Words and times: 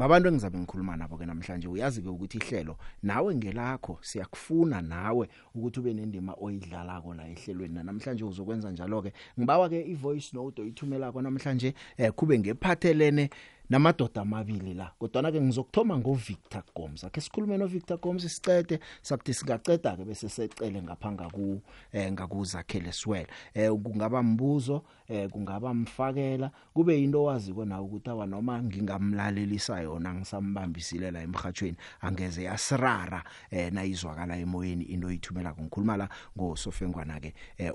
babantu 0.00 0.28
engizabe 0.28 0.58
ngikhuluma 0.58 0.96
nabo 0.96 1.16
ke 1.18 1.26
namhlanje 1.26 1.68
uyazi 1.68 2.02
ke 2.02 2.08
ukuthi 2.08 2.38
ihlelo 2.38 2.76
nawe 3.02 3.34
ngelakho 3.34 3.98
siyakufuna 4.00 4.80
nawe 4.80 5.28
ukuthi 5.54 5.80
ube 5.80 5.94
nendima 5.94 6.34
oyidlalako 6.40 7.14
la 7.14 7.28
ehlelweni. 7.28 7.82
Namhlanje 7.84 8.24
uzokwenza 8.24 8.70
njalo 8.70 9.02
ke 9.02 9.12
ngibawa 9.38 9.68
ke 9.68 9.82
ivoice 9.82 10.32
note 10.32 10.62
oyithumelako 10.62 11.22
namhlanje 11.22 11.74
eh 11.98 12.12
kube 12.12 12.38
ngephathelene 12.38 13.30
namadoda 13.70 14.22
amabili 14.22 14.74
la. 14.74 14.92
Kodwa 14.98 15.32
ke 15.32 15.40
ngizokthoma 15.40 15.98
ngoVictor 15.98 16.62
Gomes 16.74 17.04
akhe 17.04 17.20
sikhulume 17.20 17.58
noVictor 17.58 17.98
Gomes 18.00 18.22
sicede 18.22 18.80
sakuthi 19.02 19.34
singaceda 19.34 19.96
ke 19.96 20.04
bese 20.04 20.28
secele 20.28 20.82
ngaphanga 20.82 21.30
ku 21.30 21.60
eh 21.92 22.12
ngakuzakhele 22.12 22.92
swela 22.92 23.28
eh 23.54 23.70
kungaba 23.70 24.22
mbuzo 24.22 24.82
eh 25.08 25.28
kungaba 25.30 25.74
mfakela. 25.74 26.50
Kube 26.74 27.02
into 27.02 27.24
waziko 27.24 27.64
nawe 27.64 27.84
ukuthi 27.84 28.10
awa 28.10 28.26
noma 28.26 28.62
ngingamlalelisa 28.62 29.80
yona 29.80 30.14
ngisambambisile 30.14 31.10
la 31.10 31.22
emhathweni 31.22 31.76
angeze 32.00 32.42
yasirara 32.42 33.24
eh 33.50 33.72
nayizwakala 33.72 34.36
emoyeni 34.36 34.84
into 34.84 35.06
oyithumela 35.06 35.54
ngikhuluma 35.54 35.96
la 35.96 36.08
ngosofengwana 36.38 37.20
ke 37.20 37.34
eh 37.58 37.72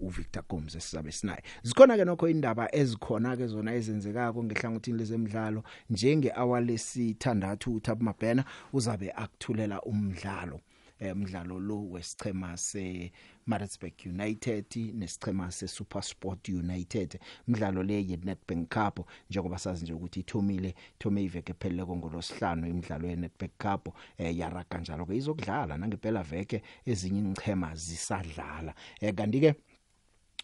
uVictor 0.00 0.42
Gomes 0.48 0.72
sizabe 0.72 1.12
sinaye. 1.12 1.42
Zikhona 1.62 1.96
ke 1.96 2.04
nokho 2.04 2.28
indaba 2.28 2.74
ezikhona 2.74 3.36
ke 3.36 3.46
zona 3.46 3.74
ezenzekako 3.74 4.42
ngehlangothini 4.60 4.98
lezemidlalo 4.98 5.64
njenge 5.90 6.32
awalesithandathu 6.32 7.74
uThabo 7.74 8.04
Mabhena 8.04 8.44
uzabe 8.72 9.12
akuthulela 9.12 9.82
umdlalo 9.82 10.60
umdlalo 11.00 11.58
lo 11.58 11.90
wesichema 11.90 12.56
se 12.56 13.10
Maritzburg 13.46 13.94
United 14.06 14.66
nesichema 14.94 15.50
se 15.50 15.66
SuperSport 15.68 16.48
United. 16.48 17.18
Umdlalo 17.48 17.82
le 17.82 18.02
ye 18.02 18.16
Nedbank 18.16 18.68
Cup 18.68 19.08
njengoba 19.30 19.58
sazi 19.58 19.84
nje 19.84 19.92
ukuthi 19.92 20.20
ithomile 20.20 20.74
thome 20.98 21.24
iveke 21.24 21.54
pheleleko 21.54 21.96
ngolosihlanu 21.96 22.66
imidlalo 22.66 23.08
ye 23.08 23.16
Nedbank 23.16 23.52
Cup 23.58 23.94
eh, 24.18 24.38
yaraga 24.38 24.78
njalo 24.78 25.06
ke 25.06 25.16
izokudlala 25.16 25.78
nangempela 25.78 26.22
veke 26.22 26.62
ezinye 26.86 27.20
ingchema 27.20 27.74
zisadlala. 27.74 28.74
Eh, 29.00 29.14
kanti 29.14 29.40
ke 29.40 29.54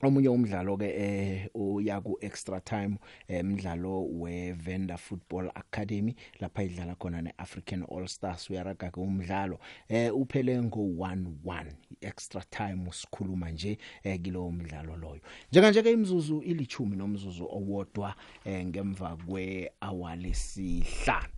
omunye 0.02 0.28
umdlalo 0.28 0.76
ke 0.76 0.88
eh 0.92 1.48
uya 1.54 2.00
ku 2.00 2.18
extra 2.20 2.60
time 2.60 2.98
umdlalo 3.28 4.04
we 4.20 4.52
Venda 4.52 4.96
Football 4.96 5.50
Academy 5.54 6.14
lapha 6.40 6.62
idlala 6.62 6.94
khona 6.94 7.22
neAfrican 7.22 7.82
All 7.88 8.06
Stars 8.06 8.50
uyaraga 8.50 8.90
ke 8.90 9.00
umdlalo 9.00 9.58
eh 9.88 10.12
uphele 10.12 10.62
ngo 10.62 10.80
1-1 10.80 11.66
extra 12.00 12.42
time 12.50 12.88
usikhuluma 12.88 13.50
nje 13.50 13.78
eh 14.04 14.20
kilo 14.22 14.46
umdlalo 14.46 14.96
loyo 14.96 15.20
njenga 15.52 15.70
nje 15.70 15.82
ke 15.82 15.92
imizuzu 15.92 16.42
ilithumi 16.42 16.96
nomzuzu 16.96 17.44
owodwa 17.44 18.14
eh 18.44 18.66
ngemva 18.66 19.16
kwe 19.16 19.70
awalesihlanu 19.80 21.32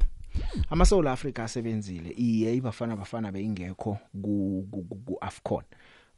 ama 0.71 0.85
South 0.85 1.07
Africa 1.07 1.39
asebenzile 1.39 2.11
iye 2.11 2.57
ibafana 2.57 2.97
bafana 2.97 3.33
beyingekho 3.33 3.99
ku 4.23 4.67
ku 5.07 5.19
Afcon 5.21 5.65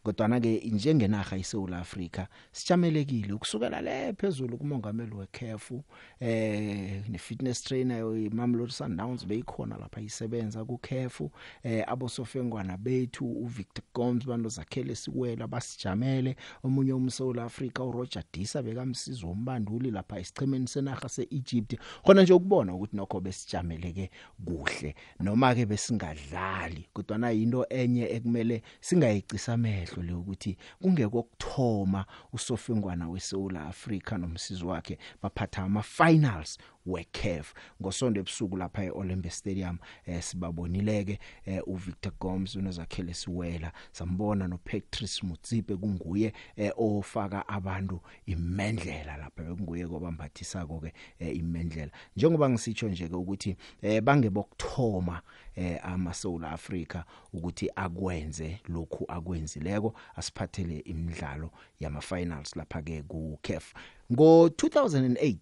kodwa 0.03 0.41
ke 0.41 0.63
njengenaga 0.65 1.37
iSouth 1.37 1.73
Africa 1.73 2.27
sijamelekile 2.53 3.33
ukusukela 3.33 3.81
le 3.81 4.13
phezulu 4.13 4.59
kumongameli 4.59 5.15
weCAF 5.15 5.73
eh 6.21 7.03
ne 7.09 7.19
fitness 7.19 7.63
trainer 7.63 7.99
iMamelodi 7.99 8.73
Sundowns 8.73 9.27
beyikhona 9.27 9.77
lapha 9.77 10.01
isebenza 10.01 10.65
kuCAF 10.65 11.21
eh 11.63 11.85
abosofengwana 11.87 12.77
bethu 12.77 13.25
uVictor 13.25 13.85
Gomes 13.95 14.27
bantu 14.27 14.49
zakhele 14.49 14.95
sikwela 14.95 15.47
basijamele. 15.47 16.37
Omunye 16.65 16.93
umSouth 16.93 17.39
Africa 17.39 17.81
uRoger 17.81 18.23
Disa 18.33 18.63
bekamsiza 18.63 19.27
umbanduli 19.27 19.91
lapha 19.91 20.21
isichemeni 20.21 20.69
senaga 20.69 21.09
seEgypt. 21.09 21.79
Khona 22.03 22.23
nje 22.23 22.33
ukubona 22.33 22.75
ukuthi 22.75 22.97
nokho 22.97 23.21
besijameleke 23.21 24.11
kuhle 24.45 24.95
noma 25.21 25.55
ke 25.55 25.67
besingadlali 25.67 26.89
kodwa 26.93 27.19
na 27.19 27.33
into 27.33 27.67
enye 27.71 28.11
ekumele 28.11 28.63
singayicisa 28.81 29.57
amehlo 29.91 30.03
le 30.03 30.13
ukuthi 30.13 30.57
kungekokthoma 30.83 32.05
usofengwana 32.33 33.09
weSouth 33.09 33.57
Africa 33.57 34.13
nomsizi 34.19 34.65
wakhe 34.65 34.99
baphatha 35.23 35.63
ama 35.63 35.83
finals 35.83 36.59
weCAF. 36.93 37.55
Ngosonto 37.83 38.21
ebusuku 38.21 38.57
lapha 38.57 38.85
eOlympic 38.85 39.33
Stadium 39.33 39.79
eh 40.07 40.23
sibabonileke 40.23 41.19
eh, 41.47 41.63
uVictor 41.67 42.13
Gomes 42.21 42.57
unozakhele 42.57 43.15
siwela 43.15 43.73
sambona 43.93 44.49
noPatrice 44.49 45.27
Mutsipe 45.27 45.77
kunguye 45.77 46.33
eh, 46.57 46.73
ofaka 46.77 47.49
abantu 47.49 48.01
imendlela 48.27 49.17
lapha 49.17 49.43
bekunguye 49.43 49.87
kobambathisa 49.87 50.67
ke 50.67 50.93
eh, 51.19 51.37
imendlela. 51.37 51.91
Njengoba 52.17 52.51
ngisitsho 52.51 52.89
nje 52.89 53.09
ke 53.09 53.15
ukuthi 53.15 53.57
eh, 53.83 54.03
bangebokthoma 54.03 55.23
eh, 55.57 55.79
ama 55.83 56.15
South 56.15 56.45
Africa 56.45 57.05
ukuthi 57.33 57.71
akwenze 57.77 58.61
lokhu 58.69 59.05
akwenzileko 59.09 59.95
asiphathele 60.17 60.79
imidlalo 60.79 61.51
yama 61.81 62.01
finals 62.01 62.57
lapha 62.57 62.83
ke 62.83 63.03
ku 63.03 63.39
CAF 63.43 63.75
ngo 64.13 64.47
2008 64.49 65.37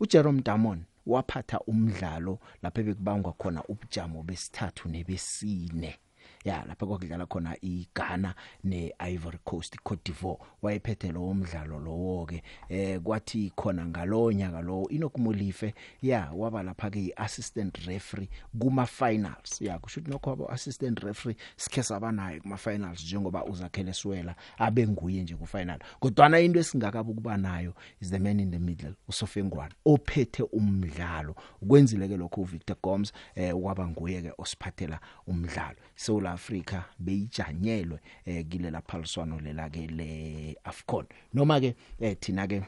uJerome 0.00 0.42
Damon 0.42 0.84
waphatha 1.06 1.60
umdlalo 1.60 2.38
lapha 2.62 2.82
bekubangwa 2.82 3.32
khona 3.32 3.64
ubujamo 3.64 4.22
besithathu 4.22 4.88
nebesine. 4.88 5.98
Ya 6.44 6.64
lapha 6.68 6.86
kwakudlala 6.86 7.26
khona 7.26 7.56
iGhana 7.60 8.34
neIvory 8.64 9.38
Coast 9.44 9.76
Cote 9.82 10.04
d'Ivoire. 10.04 10.38
Wayephethe 10.62 11.12
lo 11.12 11.28
umdlalo 11.28 11.78
lowo 11.78 12.26
ke 12.26 12.42
eh 12.68 13.00
kwathi 13.00 13.52
khona 13.56 13.86
ngalonyaka 13.86 14.60
lo 14.62 14.88
inokumolife 14.88 15.74
ya 16.02 16.30
waba 16.34 16.62
lapha 16.62 16.90
ke 16.90 17.00
iassistant 17.00 17.78
referee 17.86 18.28
kuma 18.58 18.86
finals 18.86 19.60
ya 19.60 19.78
kusho 19.78 20.00
ukuthi 20.00 20.10
nokho 20.10 20.30
abo 20.30 20.50
assistant 20.50 21.00
referee 21.00 21.36
sikhe 21.56 21.82
sabanayo 21.82 22.40
kuma 22.40 22.56
finals 22.56 23.04
njengoba 23.04 23.44
uzakhele 23.44 23.92
swela 23.92 24.34
abe 24.58 24.88
nguye 24.88 25.22
nje 25.22 25.36
ku 25.36 25.46
final 25.46 25.78
kodwa 26.00 26.40
into 26.40 26.60
esingakabe 26.60 27.10
ukuba 27.10 27.36
nayo 27.36 27.74
is 28.00 28.10
the 28.10 28.18
man 28.18 28.40
in 28.40 28.50
the 28.50 28.58
middle 28.58 28.94
usofengwana 29.08 29.74
ophethe 29.84 30.42
umdlalo. 30.42 31.34
Kwenzile 31.68 32.08
ke 32.08 32.16
lokho 32.16 32.40
uVictor 32.40 32.76
Gomes 32.82 33.12
eh 33.34 33.52
waba 33.62 33.88
nguye 33.88 34.22
ke 34.22 34.32
osiphathela 34.38 35.00
umdlalo. 35.26 35.76
South 35.96 36.22
Africa 36.32 36.82
beyijanyelwe 36.98 37.98
eh 38.26 38.44
kile 38.48 38.70
laphaliswano 38.70 39.40
lela 39.40 39.70
ke 39.70 39.86
le 39.86 40.56
Afcon. 40.64 41.06
Noma 41.34 41.60
ke 41.60 41.74
eh 42.00 42.16
thina 42.20 42.46
ke 42.46 42.62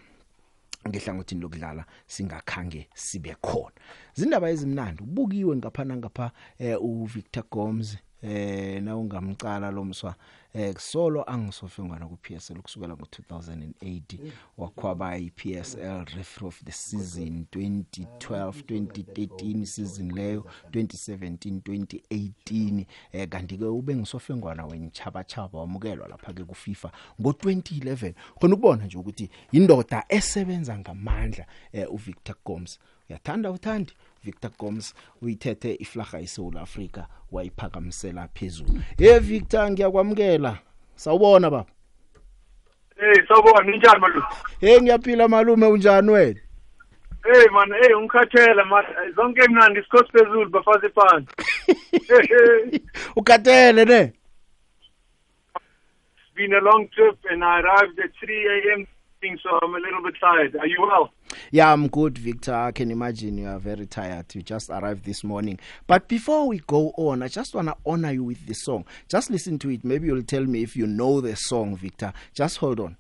ngehlangothini 0.89 1.41
lokudlala 1.41 1.85
singakhange 2.07 2.89
sibe 2.95 3.35
khona. 3.41 3.73
Zindaba 4.15 4.51
ezimnandi 4.51 5.03
ubukiwe 5.03 5.57
ngaphana 5.57 5.97
ngapha 5.97 6.31
eh 6.59 6.77
uVictor 6.81 7.45
Gomes 7.51 7.97
eh 8.25 8.83
na 8.83 8.97
ungamcala 8.97 9.71
lomswa 9.71 10.15
eh 10.55 10.75
solo 10.79 11.25
angisofengwana 11.31 12.07
ku 12.07 12.17
PSL 12.17 12.63
kusukela 12.63 12.95
ngo2008 12.95 14.19
wakhwaba 14.59 15.19
iPSL 15.19 16.05
referee 16.17 16.49
of 16.49 16.65
the 16.65 16.73
season 16.73 17.47
2012 17.53 18.49
2013 18.49 19.65
season 19.65 20.13
leyo 20.13 20.47
2017 20.71 21.61
2018 21.61 22.85
eh 23.13 23.29
kanti 23.29 23.59
ke 23.59 23.65
ube 23.65 23.97
ngisofengwana 23.97 24.67
wenchaba 24.67 25.25
chaba 25.25 25.59
wamukelwa 25.59 26.09
lapha 26.09 26.33
ke 26.33 26.45
ku 26.45 26.55
FIFA 26.55 26.91
ngo2011 27.21 28.13
khona 28.39 28.55
ukubona 28.55 28.85
nje 28.85 28.99
ukuthi 28.99 29.31
indoda 29.53 30.05
esebenza 30.09 30.79
ngamandla 30.79 31.47
eh 31.73 31.93
uVictor 31.93 32.35
Gomes. 32.45 32.79
Uyathanda 33.09 33.51
uthandi 33.51 33.93
Victor 34.25 34.51
Gomes 34.59 34.95
uyithethe 35.23 35.77
iflaga 35.81 36.21
eSouth 36.21 36.57
Africa 36.57 37.05
wayiphakamisela 37.33 38.29
phezulu. 38.35 38.81
Hey 38.99 39.19
Victor 39.19 39.71
ngiyakwamukela. 39.71 40.59
Sawubona 40.95 41.51
baba. 41.51 41.71
Hey 42.97 43.27
sawubona 43.29 43.75
injani 43.75 44.01
malume? 44.01 44.27
Hey 44.61 44.81
ngiyaphila 44.81 45.29
malume 45.29 45.67
unjani 45.67 46.11
wena? 46.11 46.41
Hey 47.25 47.47
man 47.53 47.73
hey 47.83 47.95
ungikhathele 47.95 48.65
man. 48.65 48.85
Zonke 49.17 49.43
emnandi 49.45 49.81
isikhosi 49.81 50.13
phezulu 50.13 50.51
bafazi 50.51 50.89
phansi. 50.89 51.29
Ukhathele 53.17 53.85
ne? 53.85 54.13
It's 56.17 56.35
been 56.37 56.53
a 56.55 56.61
long 56.61 56.89
trip 56.89 57.19
and 57.31 57.45
I 57.45 57.61
arrived 57.61 57.99
at 57.99 58.11
3 58.21 58.47
a.m. 58.47 58.87
so 59.43 59.59
I'm 59.63 59.75
a 59.75 59.79
little 59.79 60.03
bit 60.03 60.15
tired. 60.21 60.55
Are 60.57 60.67
you 60.67 60.77
well? 60.81 61.11
Yeah, 61.51 61.73
I'm 61.73 61.89
good, 61.89 62.19
Victor. 62.19 62.55
I 62.55 62.73
can 62.73 62.91
imagine 62.91 63.39
you 63.39 63.49
are 63.49 63.59
very 63.59 63.87
tired. 63.87 64.35
You 64.35 64.43
just 64.43 64.69
arrived 64.71 65.05
this 65.05 65.25
morning. 65.25 65.59
But 65.87 66.09
before 66.09 66.47
we 66.47 66.59
go 66.61 66.93
on, 66.97 67.23
I 67.23 67.29
just 67.29 67.55
want 67.55 67.69
to 67.69 67.77
honor 67.87 68.13
you 68.13 68.25
with 68.25 68.47
the 68.47 68.55
song. 68.55 68.85
Just 69.09 69.31
listen 69.31 69.59
to 69.61 69.71
it. 69.71 69.85
Maybe 69.85 70.07
you'll 70.07 70.23
tell 70.23 70.45
me 70.45 70.63
if 70.63 70.77
you 70.77 70.87
know 70.87 71.21
the 71.21 71.37
song, 71.37 71.77
Victor. 71.77 72.13
Just 72.35 72.59
hold 72.59 72.81
on. 72.81 72.97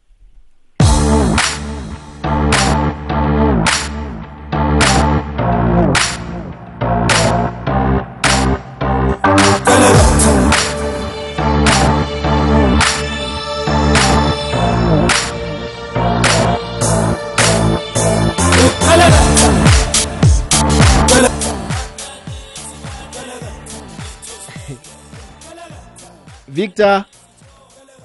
Victor, 26.68 27.04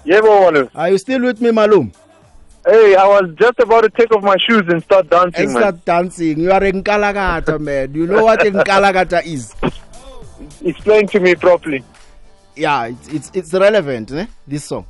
Yebo 0.06 0.69
are 0.75 0.89
you 0.89 0.97
still 0.97 1.21
with 1.21 1.39
me, 1.39 1.51
Malum? 1.51 1.94
Hey, 2.65 2.94
I 2.95 3.07
was 3.07 3.33
just 3.39 3.57
about 3.59 3.81
to 3.81 3.89
take 3.89 4.11
off 4.13 4.21
my 4.21 4.35
shoes 4.38 4.63
and 4.67 4.83
start 4.83 5.09
dancing, 5.09 5.44
And 5.45 5.53
man. 5.53 5.61
start 5.61 5.85
dancing. 5.85 6.39
You 6.41 6.51
are 6.51 6.63
in 6.65 6.83
Kalagata, 6.83 7.57
man. 7.67 7.94
You 7.94 8.06
know 8.06 8.25
what 8.25 8.45
in 8.45 8.53
Kalagata 8.56 9.25
is? 9.25 9.56
Explain 10.61 11.07
to 11.07 11.21
me 11.21 11.35
properly. 11.35 11.83
Yeah, 12.57 12.88
it's 12.88 13.07
it's, 13.07 13.31
it's 13.33 13.53
relevant, 13.53 14.11
eh? 14.11 14.25
This 14.45 14.65
song. 14.65 14.85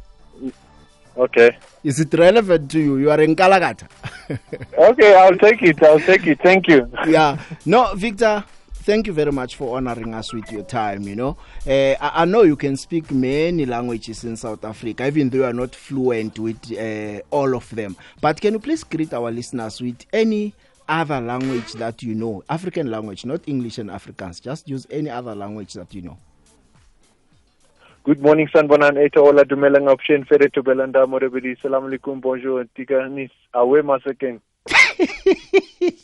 Okay. 1.15 1.55
Is 1.83 1.99
it 1.99 2.11
relevant 2.15 2.71
to 2.71 2.79
you? 2.79 2.97
You 2.97 3.11
are 3.11 3.21
in 3.21 3.35
Kalagata. 3.35 3.87
Okay, 4.77 5.15
I'll 5.15 5.37
take 5.37 5.61
it. 5.63 5.81
I'll 5.83 5.99
take 5.99 6.25
it. 6.27 6.39
Thank 6.41 6.67
you. 6.67 6.87
yeah. 7.07 7.37
No, 7.65 7.93
Victor, 7.95 8.43
thank 8.89 9.05
you 9.05 9.13
very 9.13 9.31
much 9.31 9.55
for 9.55 9.77
honoring 9.77 10.15
us 10.15 10.33
with 10.33 10.51
your 10.51 10.63
time. 10.63 11.03
You 11.03 11.15
know, 11.15 11.37
uh, 11.67 11.93
I, 12.01 12.23
I 12.23 12.25
know 12.25 12.41
you 12.41 12.55
can 12.55 12.75
speak 12.75 13.11
many 13.11 13.67
languages 13.67 14.23
in 14.23 14.35
South 14.35 14.65
Africa, 14.65 15.05
even 15.05 15.29
though 15.29 15.37
you 15.37 15.43
are 15.45 15.53
not 15.53 15.75
fluent 15.75 16.39
with 16.39 16.71
uh, 16.71 17.21
all 17.29 17.55
of 17.55 17.69
them. 17.69 17.95
But 18.19 18.41
can 18.41 18.53
you 18.53 18.59
please 18.59 18.83
greet 18.83 19.13
our 19.13 19.29
listeners 19.29 19.79
with 19.79 20.07
any 20.11 20.55
other 20.87 21.21
language 21.21 21.73
that 21.73 22.01
you 22.01 22.15
know, 22.15 22.43
African 22.49 22.89
language, 22.89 23.25
not 23.25 23.41
English 23.45 23.77
and 23.77 23.91
Afrikaans. 23.91 24.41
Just 24.41 24.67
use 24.67 24.87
any 24.89 25.11
other 25.11 25.35
language 25.35 25.73
that 25.73 25.93
you 25.93 26.01
know. 26.01 26.17
Good 28.05 28.21
morning, 28.21 28.47
Sanbonan 28.47 28.97
Eta 28.97 29.19
Ola 29.19 29.45
Dumelang 29.45 29.87
Option 29.87 30.25
Fere 30.25 30.49
to 30.49 30.63
Belanda 30.63 31.05
Morebidi. 31.05 31.61
Salam 31.61 31.83
alaikum, 31.91 32.19
bonjour, 32.19 32.65
Tika 32.75 33.07
Nis. 33.07 33.29
Awe 33.53 33.83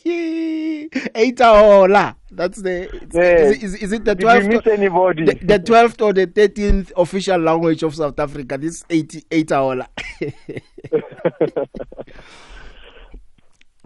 Masaken. 0.06 0.90
Eitaola. 1.14 2.16
That's 2.32 2.62
the. 2.62 2.90
Yeah. 3.14 3.22
Is, 3.22 3.64
is, 3.64 3.76
is 3.76 3.92
it 3.94 4.06
the 4.06 4.16
Did 4.16 4.28
we 4.28 4.48
miss 4.48 4.64
twelfth? 4.64 4.68
anybody? 4.68 5.26
The, 5.26 5.60
12th 5.60 6.02
or 6.02 6.14
the 6.14 6.28
13th 6.28 6.92
official 6.98 7.40
language 7.40 7.84
of 7.84 7.96
South 7.96 8.20
Africa. 8.20 8.58
This 8.58 8.84
80 8.90 9.22
Eitaola. 9.32 9.88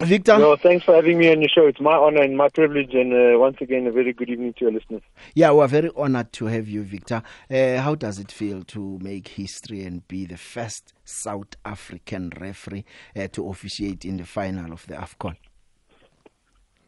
Victor, 0.01 0.38
no, 0.38 0.56
thanks 0.56 0.86
for 0.86 0.96
having 0.96 1.18
me 1.18 1.30
on 1.30 1.42
your 1.42 1.50
show. 1.50 1.68
It's 1.68 1.81
my 1.81 1.94
honor 1.94 2.22
and 2.22 2.38
my 2.38 2.48
privilege, 2.48 2.94
and 2.94 3.13
uh, 3.13 3.38
once 3.38 3.57
again, 3.60 3.86
a 3.86 3.92
very 3.92 4.13
good 4.13 4.30
evening 4.30 4.54
to 4.54 4.66
your 4.66 4.72
listeners. 4.72 5.01
yeah, 5.36 5.51
we're 5.51 5.68
very 5.68 5.92
honored 5.96 6.31
to 6.34 6.46
have 6.46 6.69
you, 6.69 6.84
Victor. 6.84 7.22
Uh, 7.51 7.78
how 7.78 7.96
does 7.96 8.18
it 8.18 8.31
feel 8.31 8.63
to 8.63 8.98
make 9.01 9.28
history 9.28 9.84
and 9.84 10.07
be 10.07 10.25
the 10.25 10.38
first 10.38 10.94
South 11.04 11.56
African 11.66 12.31
referee 12.40 12.86
uh, 13.16 13.28
to 13.28 13.50
officiate 13.50 14.06
in 14.06 14.18
the 14.18 14.25
final 14.25 14.72
of 14.72 14.88
the 14.88 14.96
AFCON? 14.96 15.36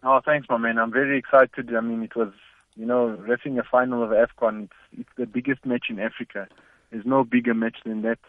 Oh, 0.04 0.22
thanks, 0.24 0.48
my 0.50 0.58
man. 0.58 0.78
I'm 0.78 0.92
very 0.92 1.18
excited. 1.18 1.75
I 1.75 1.81
mean, 1.81 2.04
it 2.04 2.16
was, 2.16 2.31
you 2.75 2.86
know, 2.86 3.18
refing 3.19 3.60
a 3.60 3.63
final 3.63 4.04
of 4.04 4.12
AFCON. 4.12 4.63
It's, 4.63 5.02
it's 5.02 5.10
the 5.18 5.25
biggest 5.25 5.66
match 5.66 5.88
in 5.90 6.00
Africa. 6.00 6.48
There's 6.92 7.06
no 7.06 7.24
bigger 7.25 7.54
match 7.54 7.78
than 7.86 8.04
that. 8.04 8.19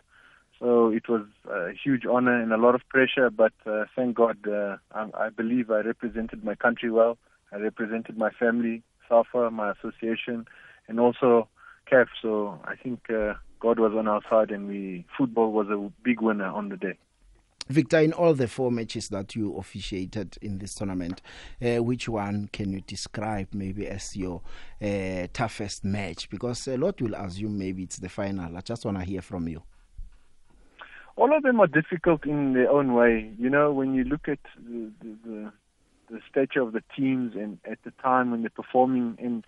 So 0.63 0.91
it 0.91 1.09
was 1.09 1.23
a 1.51 1.73
huge 1.73 2.07
honor 2.07 2.41
and 2.41 2.53
a 2.53 2.57
lot 2.57 2.77
of 2.77 2.89
pressure, 2.89 3.31
but 3.31 3.53
uh, 3.67 3.87
thank 3.97 4.15
God, 4.15 4.37
uh, 4.47 4.77
I, 4.93 5.09
I 5.25 5.29
believe 5.29 5.73
I 5.73 5.81
represented 5.81 6.45
my 6.45 6.55
country 6.55 6.89
well. 6.89 7.19
I 7.51 7.57
represented 7.57 8.17
my 8.17 8.31
family, 8.31 8.85
SAFA, 9.09 9.51
my 9.51 9.73
association, 9.73 10.47
and 10.87 11.01
also 11.01 11.49
CAF. 11.91 12.07
So 12.23 12.61
I 12.65 12.77
think 12.77 13.11
uh, 13.11 13.35
God 13.59 13.81
was 13.81 13.93
on 13.93 14.07
our 14.07 14.21
side, 14.31 14.53
and 14.53 14.69
we 14.69 15.05
football 15.19 15.51
was 15.51 15.67
a 15.69 15.91
big 16.05 16.21
winner 16.21 16.47
on 16.47 16.69
the 16.69 16.77
day. 16.77 16.97
Victor, 17.69 17.99
in 17.99 18.13
all 18.13 18.35
the 18.35 18.47
four 18.47 18.71
matches 18.71 19.09
that 19.09 19.35
you 19.35 19.57
officiated 19.57 20.39
in 20.43 20.59
this 20.59 20.77
tournament, 20.77 21.23
uh, 21.61 21.83
which 21.83 22.09
one 22.09 22.49
can 22.53 22.73
you 22.73 22.83
describe 22.83 23.49
maybe 23.53 23.89
as 23.89 24.17
your 24.17 24.43
uh, 24.81 25.27
toughest 25.33 25.85
match? 25.85 26.31
Because 26.31 26.69
a 26.69 26.77
lot 26.77 27.03
will 27.03 27.15
assume 27.15 27.59
maybe 27.59 27.83
it's 27.83 27.99
the 27.99 28.09
final. 28.09 28.57
I 28.57 28.61
just 28.61 28.85
want 28.85 28.99
to 28.99 29.05
hear 29.05 29.23
from 29.23 29.49
you. 29.49 29.63
All 31.17 31.37
of 31.37 31.43
them 31.43 31.61
are 31.61 31.67
difficult 31.67 32.25
in 32.25 32.55
their 32.55 32.71
own 32.71 32.95
way. 32.95 33.31
You 33.39 33.51
know, 33.51 33.73
when 33.73 33.95
you 33.95 34.05
look 34.05 34.29
at 34.29 34.39
the, 34.57 34.91
the, 35.03 35.17
the, 35.25 35.53
the 36.11 36.21
stature 36.31 36.63
of 36.63 36.73
the 36.73 36.83
teams 36.97 37.35
and 37.35 37.59
at 37.71 37.79
the 37.85 37.93
time 38.03 38.31
when 38.31 38.43
they're 38.43 38.51
performing, 38.51 39.17
and 39.21 39.45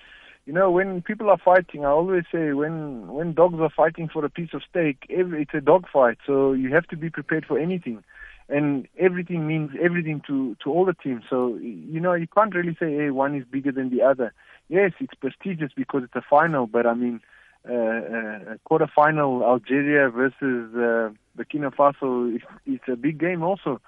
you 0.46 0.52
know, 0.52 0.70
when 0.70 1.00
people 1.02 1.30
are 1.30 1.38
fighting, 1.38 1.84
I 1.84 1.88
always 1.88 2.24
say 2.30 2.52
when 2.52 3.08
when 3.08 3.32
dogs 3.32 3.58
are 3.60 3.70
fighting 3.70 4.08
for 4.12 4.24
a 4.24 4.30
piece 4.30 4.50
of 4.52 4.62
steak, 4.68 5.06
every, 5.08 5.42
it's 5.42 5.54
a 5.54 5.60
dog 5.60 5.86
fight. 5.90 6.18
So 6.26 6.52
you 6.52 6.74
have 6.74 6.86
to 6.88 6.96
be 6.96 7.08
prepared 7.08 7.46
for 7.46 7.58
anything, 7.58 8.04
and 8.48 8.86
everything 8.98 9.46
means 9.46 9.70
everything 9.82 10.20
to 10.26 10.54
to 10.62 10.70
all 10.70 10.84
the 10.84 10.92
teams. 10.92 11.22
So 11.30 11.56
you 11.56 11.98
know, 12.00 12.12
you 12.12 12.26
can't 12.26 12.54
really 12.54 12.76
say, 12.78 12.94
hey, 12.94 13.10
one 13.10 13.34
is 13.34 13.44
bigger 13.50 13.72
than 13.72 13.88
the 13.88 14.02
other. 14.02 14.34
Yes, 14.68 14.92
it's 15.00 15.14
prestigious 15.14 15.72
because 15.74 16.02
it's 16.04 16.16
a 16.16 16.24
final, 16.28 16.66
but 16.66 16.86
I 16.86 16.94
mean. 16.94 17.20
Uh, 17.66 17.72
uh, 17.72 18.54
a 18.54 18.58
quarterfinal 18.68 19.42
Algeria 19.42 20.10
versus 20.10 20.74
uh, 20.74 21.10
Burkina 21.36 21.74
Faso 21.74 22.36
is 22.36 22.42
it's 22.66 22.84
a 22.88 22.96
big 22.96 23.18
game 23.18 23.42
also. 23.42 23.80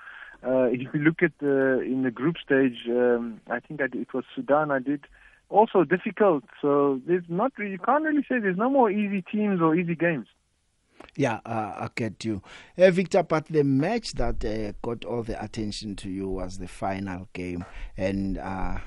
Uh, 0.46 0.64
if 0.64 0.80
you 0.94 1.00
look 1.00 1.22
at 1.22 1.32
the 1.40 1.80
in 1.80 2.02
the 2.02 2.10
group 2.10 2.36
stage, 2.38 2.78
um, 2.88 3.40
I 3.50 3.60
think 3.60 3.82
I 3.82 3.88
did, 3.88 4.02
it 4.02 4.14
was 4.14 4.24
Sudan. 4.34 4.70
I 4.70 4.78
did 4.78 5.06
also 5.48 5.84
difficult. 5.84 6.44
So 6.60 7.00
there's 7.06 7.24
not 7.28 7.52
really, 7.58 7.72
you 7.72 7.78
can't 7.78 8.04
really 8.04 8.22
say 8.22 8.38
there's 8.38 8.56
no 8.56 8.70
more 8.70 8.90
easy 8.90 9.22
teams 9.22 9.60
or 9.60 9.74
easy 9.74 9.94
games. 9.94 10.26
Yeah, 11.14 11.40
uh, 11.44 11.74
I 11.76 11.88
get 11.94 12.24
you. 12.24 12.42
Uh, 12.78 12.90
Victor, 12.90 13.22
but 13.22 13.46
the 13.46 13.64
match 13.64 14.12
that 14.14 14.44
uh, 14.44 14.72
got 14.82 15.04
all 15.04 15.22
the 15.22 15.42
attention 15.42 15.96
to 15.96 16.10
you 16.10 16.28
was 16.28 16.58
the 16.58 16.68
final 16.68 17.28
game, 17.32 17.64
and 17.96 18.38
uh, 18.38 18.78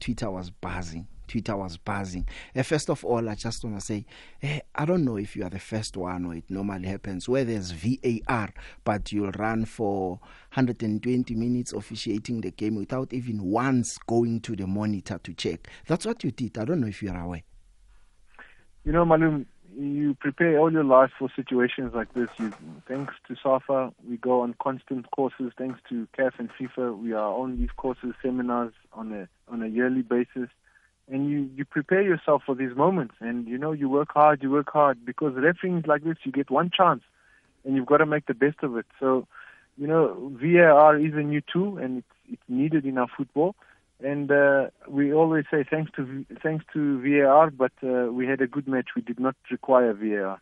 Twitter 0.00 0.30
was 0.30 0.50
buzzing. 0.50 1.06
Twitter 1.28 1.56
was 1.56 1.76
buzzing. 1.76 2.26
Uh, 2.56 2.62
first 2.62 2.90
of 2.90 3.04
all, 3.04 3.28
I 3.28 3.34
just 3.34 3.62
want 3.64 3.78
to 3.78 3.84
say, 3.84 4.04
eh, 4.42 4.60
I 4.74 4.84
don't 4.84 5.04
know 5.04 5.16
if 5.16 5.36
you 5.36 5.44
are 5.44 5.50
the 5.50 5.58
first 5.58 5.96
one 5.96 6.24
or 6.26 6.34
it 6.34 6.44
normally 6.48 6.88
happens 6.88 7.28
where 7.28 7.44
there's 7.44 7.70
VAR, 7.70 8.52
but 8.84 9.12
you'll 9.12 9.30
run 9.32 9.64
for 9.64 10.18
120 10.54 11.34
minutes 11.34 11.72
officiating 11.72 12.40
the 12.40 12.50
game 12.50 12.76
without 12.76 13.12
even 13.12 13.42
once 13.44 13.98
going 14.06 14.40
to 14.40 14.56
the 14.56 14.66
monitor 14.66 15.18
to 15.22 15.34
check. 15.34 15.68
That's 15.86 16.06
what 16.06 16.24
you 16.24 16.30
did. 16.30 16.58
I 16.58 16.64
don't 16.64 16.80
know 16.80 16.88
if 16.88 17.02
you're 17.02 17.16
aware. 17.16 17.42
You 18.84 18.92
know, 18.92 19.04
Malum, 19.04 19.46
you 19.78 20.14
prepare 20.14 20.58
all 20.58 20.72
your 20.72 20.84
life 20.84 21.10
for 21.18 21.30
situations 21.36 21.92
like 21.94 22.12
this. 22.14 22.28
You, 22.38 22.52
thanks 22.88 23.14
to 23.28 23.36
SAFA, 23.42 23.92
we 24.08 24.16
go 24.16 24.40
on 24.40 24.54
constant 24.60 25.10
courses. 25.12 25.52
Thanks 25.56 25.78
to 25.88 26.08
CAF 26.18 26.32
and 26.38 26.50
FIFA, 26.58 26.98
we 26.98 27.12
are 27.12 27.32
on 27.32 27.58
these 27.58 27.70
courses, 27.76 28.14
seminars 28.22 28.72
on 28.92 29.12
a 29.12 29.28
on 29.50 29.62
a 29.62 29.68
yearly 29.68 30.02
basis. 30.02 30.48
And 31.10 31.30
you, 31.30 31.50
you 31.56 31.64
prepare 31.64 32.02
yourself 32.02 32.42
for 32.44 32.54
these 32.54 32.76
moments. 32.76 33.14
And, 33.20 33.48
you 33.48 33.56
know, 33.56 33.72
you 33.72 33.88
work 33.88 34.10
hard, 34.12 34.42
you 34.42 34.50
work 34.50 34.70
hard. 34.70 35.04
Because 35.04 35.34
refereeing 35.36 35.78
is 35.78 35.86
like 35.86 36.04
this, 36.04 36.16
you 36.24 36.32
get 36.32 36.50
one 36.50 36.70
chance. 36.76 37.02
And 37.64 37.74
you've 37.74 37.86
got 37.86 37.98
to 37.98 38.06
make 38.06 38.26
the 38.26 38.34
best 38.34 38.58
of 38.62 38.76
it. 38.76 38.86
So, 39.00 39.26
you 39.76 39.86
know, 39.86 40.32
VAR 40.40 40.98
is 40.98 41.14
a 41.14 41.22
new 41.22 41.40
tool, 41.52 41.78
and 41.78 41.98
it's, 41.98 42.32
it's 42.32 42.42
needed 42.48 42.84
in 42.84 42.98
our 42.98 43.08
football. 43.16 43.54
And 44.00 44.30
uh, 44.30 44.68
we 44.88 45.12
always 45.12 45.44
say 45.50 45.64
thanks 45.68 45.90
to 45.96 46.24
thanks 46.42 46.64
to 46.72 47.00
VAR, 47.00 47.50
but 47.50 47.72
uh, 47.82 48.12
we 48.12 48.26
had 48.26 48.40
a 48.40 48.46
good 48.46 48.68
match. 48.68 48.90
We 48.94 49.02
did 49.02 49.18
not 49.18 49.34
require 49.50 49.92
VAR. 49.92 50.40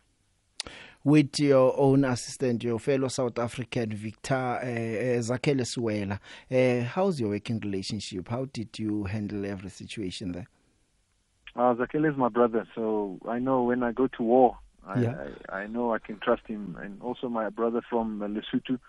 with 1.03 1.39
your 1.39 1.73
own 1.79 2.03
assistant, 2.03 2.63
your 2.63 2.79
fellow 2.79 3.07
South 3.07 3.39
African 3.39 3.89
Victor 3.91 4.35
uh, 4.35 4.59
uh, 4.59 5.21
Zakhele 5.21 5.61
Siwela. 5.61 6.19
Uh, 6.51 6.83
how's 6.85 7.19
your 7.19 7.29
working 7.29 7.59
relationship? 7.61 8.27
How 8.27 8.45
did 8.51 8.77
you 8.77 9.05
handle 9.05 9.45
every 9.45 9.69
situation 9.69 10.33
there? 10.33 10.47
Uh, 11.57 11.73
Zakhele 11.73 12.11
is 12.11 12.17
my 12.17 12.29
brother, 12.29 12.67
so 12.75 13.17
I 13.27 13.39
know 13.39 13.63
when 13.63 13.81
I 13.81 13.91
go 13.91 14.05
to 14.07 14.23
war, 14.23 14.59
I, 14.85 15.01
Yeah. 15.01 15.15
I, 15.49 15.61
I 15.61 15.67
know 15.67 15.91
I 15.91 15.97
can 15.97 16.19
trust 16.19 16.43
him, 16.45 16.77
and 16.79 17.01
also 17.01 17.29
my 17.29 17.49
brother 17.49 17.81
from 17.89 18.21
uh, 18.21 18.27
Lesotho. 18.27 18.79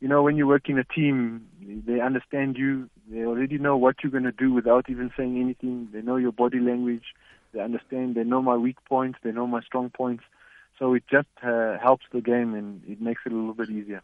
You 0.00 0.08
know, 0.08 0.22
when 0.22 0.36
you 0.36 0.46
work 0.46 0.70
in 0.70 0.78
a 0.78 0.84
team, 0.84 1.48
they 1.60 2.00
understand 2.00 2.56
you. 2.56 2.88
They 3.10 3.24
already 3.24 3.58
know 3.58 3.76
what 3.76 3.96
you're 4.02 4.12
going 4.12 4.24
to 4.24 4.32
do 4.32 4.52
without 4.54 4.88
even 4.88 5.10
saying 5.16 5.38
anything. 5.38 5.88
They 5.92 6.00
know 6.00 6.16
your 6.16 6.32
body 6.32 6.60
language. 6.60 7.14
They 7.52 7.60
understand. 7.60 8.14
They 8.14 8.24
know 8.24 8.40
my 8.40 8.56
weak 8.56 8.78
points. 8.88 9.18
They 9.22 9.32
know 9.32 9.46
my 9.46 9.60
strong 9.60 9.90
points. 9.90 10.24
So 10.78 10.94
it 10.94 11.02
just 11.10 11.28
uh, 11.42 11.76
helps 11.78 12.06
the 12.12 12.22
game, 12.22 12.54
and 12.54 12.82
it 12.88 13.02
makes 13.02 13.22
it 13.26 13.32
a 13.32 13.36
little 13.36 13.54
bit 13.54 13.68
easier. 13.68 14.02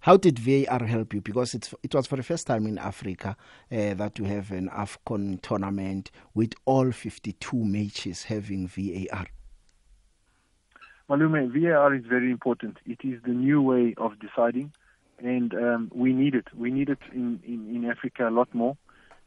How 0.00 0.16
did 0.16 0.38
VAR 0.38 0.86
help 0.86 1.12
you? 1.12 1.20
Because 1.20 1.52
it's 1.54 1.74
it 1.82 1.94
was 1.94 2.06
for 2.06 2.16
the 2.16 2.22
first 2.22 2.46
time 2.46 2.66
in 2.66 2.78
Africa 2.78 3.36
uh, 3.70 3.94
that 3.94 4.18
you 4.18 4.24
have 4.24 4.50
an 4.50 4.70
AFCON 4.70 5.42
tournament 5.42 6.10
with 6.34 6.54
all 6.64 6.90
52 6.90 7.56
matches 7.56 8.24
having 8.24 8.66
VAR. 8.66 9.26
Malume, 11.10 11.52
VAR 11.52 11.94
is 11.94 12.06
very 12.06 12.30
important. 12.30 12.78
It 12.86 13.00
is 13.04 13.20
the 13.24 13.32
new 13.32 13.60
way 13.60 13.94
of 13.98 14.12
deciding, 14.20 14.72
and 15.18 15.52
um, 15.52 15.90
we 15.94 16.14
need 16.14 16.34
it. 16.34 16.46
We 16.56 16.70
need 16.70 16.88
it 16.88 17.00
in, 17.12 17.40
in, 17.46 17.74
in 17.74 17.90
Africa 17.90 18.28
a 18.28 18.30
lot 18.30 18.54
more. 18.54 18.78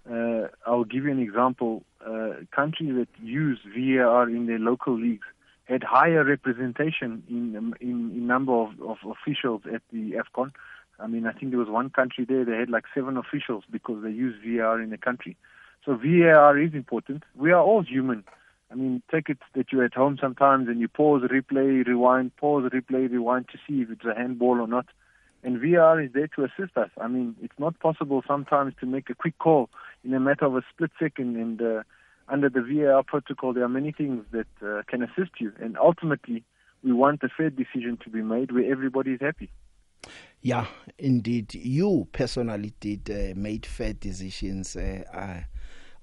Uh, 0.10 0.48
I'll 0.65 0.86
give 0.86 1.03
you 1.03 1.12
an 1.12 1.20
example. 1.20 1.84
Uh, 2.03 2.46
countries 2.51 2.96
that 2.96 3.10
use 3.22 3.60
VAR 3.75 4.27
in 4.27 4.48
their 4.48 4.60
local 4.60 5.00
leagues 5.00 5.27
had 5.65 5.84
higher 5.84 6.24
representation 6.24 7.24
in 7.29 7.55
um, 7.55 7.74
in, 7.79 8.12
in 8.12 8.27
number 8.27 8.53
of, 8.53 8.70
of 8.82 8.98
officials 9.05 9.62
at 9.74 9.82
the 9.91 10.13
AFCON. 10.13 10.51
I 11.00 11.08
mean, 11.08 11.25
I 11.25 11.32
think 11.32 11.51
there 11.51 11.60
was 11.60 11.70
one 11.70 11.89
country 11.89 12.25
there 12.25 12.46
they 12.46 12.55
had 12.55 12.70
like 12.70 12.86
seven 12.93 13.17
officials 13.17 13.63
because 13.70 14.03
they 14.03 14.12
use 14.12 14.36
VAR 14.46 14.82
in 14.82 14.89
the 14.89 14.98
country. 14.98 15.36
So 15.86 15.96
VAR 15.96 16.58
is 16.58 16.74
important. 16.74 17.24
We 17.36 17.51
are 17.51 17.62
all 17.62 17.84
human. 17.84 18.24
I 18.72 18.75
mean, 18.75 19.01
take 19.12 19.29
it 19.29 19.38
that 19.53 19.72
you're 19.72 19.84
at 19.84 19.93
home 19.93 20.17
sometimes 20.20 20.67
and 20.67 20.79
you 20.79 20.88
pause, 20.88 21.22
replay, 21.24 21.86
rewind, 21.86 22.36
pause, 22.38 22.72
replay, 22.72 23.12
rewind 23.12 23.48
to 23.50 23.58
see 23.67 23.82
if 23.82 23.91
it's 23.91 24.05
a 24.05 24.15
handball 24.15 24.60
or 24.60 24.67
not. 24.67 24.88
And 25.43 25.60
VR 25.60 26.03
is 26.03 26.12
there 26.13 26.27
to 26.36 26.46
assist 26.46 26.77
us. 26.77 26.89
I 27.00 27.08
mean, 27.08 27.36
it's 27.41 27.60
not 27.60 27.77
possible 27.79 28.24
sometimes 28.25 28.74
to 28.79 28.86
make 28.86 29.10
a 29.10 29.15
quick 29.15 29.38
call 29.38 29.70
in 30.03 30.13
a 30.13 30.20
matter 30.20 30.46
of 30.46 30.55
a 30.55 30.63
split 30.74 30.91
second. 30.98 31.36
And 31.36 31.62
uh, 31.62 31.84
under 32.27 32.50
the 32.50 32.62
VAR 32.62 33.03
protocol, 33.03 33.53
there 33.53 33.63
are 33.63 33.70
many 33.70 33.92
things 33.92 34.25
that 34.32 34.48
uh, 34.65 34.82
can 34.88 35.03
assist 35.03 35.32
you. 35.39 35.51
And 35.62 35.77
ultimately, 35.77 36.44
we 36.84 36.94
want 36.94 37.24
a 37.24 37.30
fair 37.30 37.50
decision 37.50 37.98
to 38.03 38.10
be 38.10 38.22
made 38.22 38.51
where 38.51 38.70
everybody 38.70 39.12
is 39.12 39.22
happy. 39.22 39.50
Yeah, 40.42 40.65
indeed. 40.98 41.53
You 41.53 42.08
personally 42.12 42.74
did 42.80 43.10
uh, 43.10 43.39
made 43.39 43.65
fair 43.65 43.94
decisions. 43.94 44.75
Uh, 44.75 45.03
uh, 45.13 45.44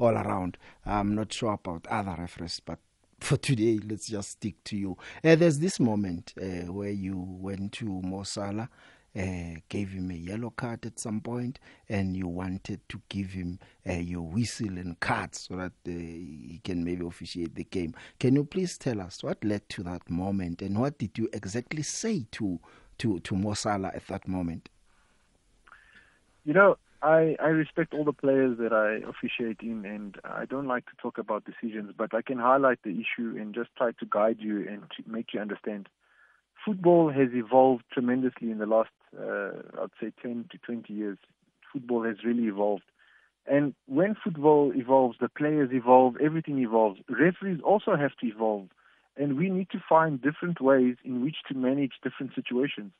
all 0.00 0.16
around. 0.16 0.56
I'm 0.84 1.14
not 1.14 1.32
sure 1.32 1.52
about 1.52 1.86
other 1.88 2.16
referees, 2.18 2.60
but 2.64 2.78
for 3.20 3.36
today, 3.36 3.78
let's 3.86 4.08
just 4.08 4.30
stick 4.30 4.64
to 4.64 4.76
you. 4.76 4.96
Uh, 5.22 5.36
there's 5.36 5.58
this 5.58 5.78
moment 5.78 6.32
uh, 6.40 6.72
where 6.72 6.90
you 6.90 7.16
went 7.16 7.72
to 7.72 7.84
Mo 7.84 8.22
Salah, 8.22 8.70
uh, 9.16 9.60
gave 9.68 9.90
him 9.90 10.10
a 10.10 10.14
yellow 10.14 10.50
card 10.50 10.86
at 10.86 10.98
some 10.98 11.20
point, 11.20 11.58
and 11.88 12.16
you 12.16 12.28
wanted 12.28 12.80
to 12.88 13.00
give 13.08 13.30
him 13.30 13.58
uh, 13.88 13.94
your 13.94 14.22
whistle 14.22 14.78
and 14.78 14.98
cards 15.00 15.48
so 15.48 15.56
that 15.56 15.72
uh, 15.86 15.90
he 15.90 16.60
can 16.62 16.84
maybe 16.84 17.04
officiate 17.04 17.54
the 17.54 17.64
game. 17.64 17.94
Can 18.18 18.36
you 18.36 18.44
please 18.44 18.78
tell 18.78 19.00
us 19.00 19.22
what 19.22 19.42
led 19.44 19.68
to 19.70 19.82
that 19.82 20.08
moment, 20.08 20.62
and 20.62 20.78
what 20.78 20.98
did 20.98 21.16
you 21.18 21.28
exactly 21.32 21.82
say 21.82 22.26
to 22.32 22.60
to 22.98 23.18
to 23.20 23.34
Mo 23.34 23.54
Salah 23.54 23.92
at 23.94 24.06
that 24.08 24.28
moment? 24.28 24.68
You 26.44 26.54
know, 26.54 26.76
I, 27.02 27.36
I 27.40 27.48
respect 27.48 27.94
all 27.94 28.04
the 28.04 28.12
players 28.12 28.58
that 28.58 28.72
I 28.72 29.08
officiate 29.08 29.60
in, 29.62 29.84
and 29.86 30.16
I 30.24 30.44
don't 30.44 30.66
like 30.66 30.84
to 30.86 30.92
talk 31.00 31.16
about 31.16 31.44
decisions, 31.44 31.92
but 31.96 32.14
I 32.14 32.20
can 32.22 32.38
highlight 32.38 32.82
the 32.82 32.90
issue 32.90 33.36
and 33.38 33.54
just 33.54 33.70
try 33.76 33.92
to 33.92 34.06
guide 34.08 34.36
you 34.40 34.68
and 34.68 34.82
to 34.96 35.10
make 35.10 35.32
you 35.32 35.40
understand. 35.40 35.88
Football 36.64 37.10
has 37.10 37.28
evolved 37.32 37.84
tremendously 37.90 38.50
in 38.50 38.58
the 38.58 38.66
last, 38.66 38.90
uh, 39.18 39.82
I'd 39.82 39.90
say, 40.00 40.12
10 40.22 40.46
to 40.52 40.58
20 40.58 40.92
years. 40.92 41.18
Football 41.72 42.04
has 42.04 42.16
really 42.24 42.44
evolved. 42.44 42.84
And 43.46 43.74
when 43.86 44.14
football 44.22 44.72
evolves, 44.74 45.18
the 45.20 45.28
players 45.28 45.70
evolve, 45.72 46.16
everything 46.22 46.58
evolves. 46.58 47.00
Referees 47.08 47.60
also 47.64 47.96
have 47.96 48.16
to 48.20 48.26
evolve. 48.26 48.68
And 49.16 49.36
we 49.36 49.50
need 49.50 49.70
to 49.70 49.82
find 49.88 50.20
different 50.20 50.60
ways 50.60 50.96
in 51.04 51.24
which 51.24 51.36
to 51.48 51.54
manage 51.54 51.94
different 52.02 52.34
situations 52.34 52.92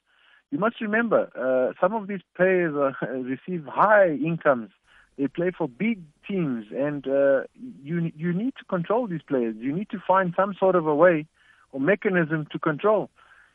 you 0.51 0.59
must 0.59 0.81
remember, 0.81 1.31
uh, 1.39 1.73
some 1.81 1.95
of 1.95 2.09
these 2.09 2.21
players 2.37 2.75
uh, 2.75 3.07
receive 3.13 3.65
high 3.67 4.11
incomes. 4.11 4.71
They 5.17 5.29
play 5.29 5.51
for 5.57 5.69
big 5.69 6.03
teams, 6.27 6.67
and 6.75 7.07
uh, 7.07 7.43
you 7.83 8.11
you 8.17 8.33
need 8.33 8.55
to 8.59 8.65
control 8.65 9.07
these 9.07 9.23
players. 9.23 9.55
You 9.59 9.73
need 9.73 9.91
to 9.91 9.99
find 10.07 10.33
some 10.35 10.55
sort 10.59 10.77
of 10.77 10.87
a 10.87 10.95
way 10.95 11.27
or 11.73 11.81
mechanism 11.81 12.47
to 12.53 12.59
control. 12.59 13.11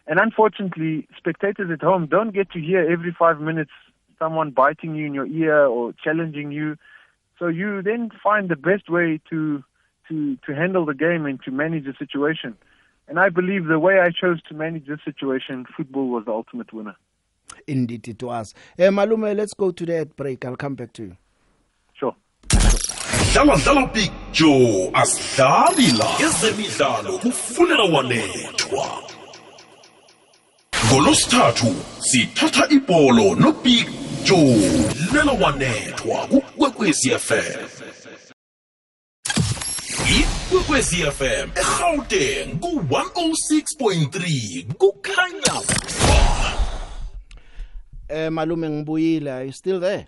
And 0.08 0.20
unfortunately, 0.20 1.08
spectators 1.18 1.72
at 1.72 1.82
home 1.82 2.08
don't 2.08 2.34
get 2.34 2.52
to 2.52 2.60
hear 2.60 2.82
every 2.90 3.12
five 3.18 3.40
minutes 3.40 3.72
someone 4.20 4.52
biting 4.52 4.96
you 4.96 5.06
in 5.06 5.14
your 5.14 5.26
ear 5.28 5.66
or 5.66 5.94
challenging 6.04 6.52
you. 6.52 6.78
So 7.40 7.48
you 7.48 7.82
then 7.82 8.12
find 8.24 8.50
the 8.50 8.56
best 8.56 8.90
way 8.90 9.20
to 9.30 9.64
to 10.08 10.38
to 10.46 10.56
handle 10.56 10.86
the 10.86 10.94
game 10.94 11.26
and 11.26 11.42
to 11.44 11.52
manage 11.52 11.86
the 11.86 11.94
situation. 11.98 12.56
And 13.08 13.20
I 13.20 13.30
believe 13.30 13.66
the 13.66 13.80
way 13.80 14.00
I 14.00 14.10
chose 14.10 14.42
to 14.50 14.56
manage 14.56 14.88
this 14.88 15.00
situation, 15.04 15.66
football 15.76 16.08
was 16.10 16.26
the 16.26 16.32
ultimate 16.32 16.72
winner. 16.74 16.96
Indeed, 17.68 18.08
it 18.08 18.24
was. 18.24 18.54
Hey, 18.78 18.88
Malume, 18.88 19.36
let's 19.36 19.54
go 19.54 19.72
to 19.72 19.86
that 19.88 20.16
break. 20.16 20.44
I'll 20.46 20.56
come 20.56 20.76
back 20.76 20.94
to 20.94 21.04
you. 21.04 21.18
Sure. 21.94 22.16
dlala 23.34 23.56
dlala 23.58 23.88
picture 23.94 24.90
asidlali 24.94 25.92
la 25.98 26.08
ezemidlalo 26.26 27.18
kufunela 27.18 27.84
wanethwa 27.84 29.15
ngolosithathu 30.92 31.75
sithatha 32.00 32.68
ibholo 32.70 33.36
nopicture 33.36 34.56
lela 35.13 35.32
wanethwa 35.42 36.27
kukwekwezi 36.27 37.10
fm 37.10 37.65
ikwekwezi 40.20 40.96
fm 40.96 41.50
egauteng 41.56 42.60
ku-106.3 42.60 44.74
kukhanya 44.74 45.62
Eh 48.10 48.32
Malume 48.32 48.70
ngibuyile. 48.70 49.32
Are 49.32 49.46
you 49.46 49.51
still 49.51 49.80
there? 49.80 50.06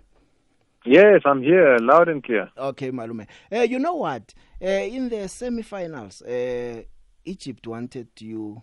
Yes, 0.86 1.22
I'm 1.24 1.42
here, 1.42 1.78
loud 1.80 2.08
and 2.08 2.22
clear. 2.22 2.48
Okay, 2.56 2.92
Malume. 2.92 3.26
Uh, 3.52 3.62
you 3.62 3.80
know 3.80 3.94
what? 3.96 4.32
Uh, 4.62 4.66
in 4.68 5.08
the 5.08 5.28
semi-finals, 5.28 6.22
uh, 6.22 6.82
Egypt 7.24 7.66
wanted 7.66 8.06
you. 8.20 8.62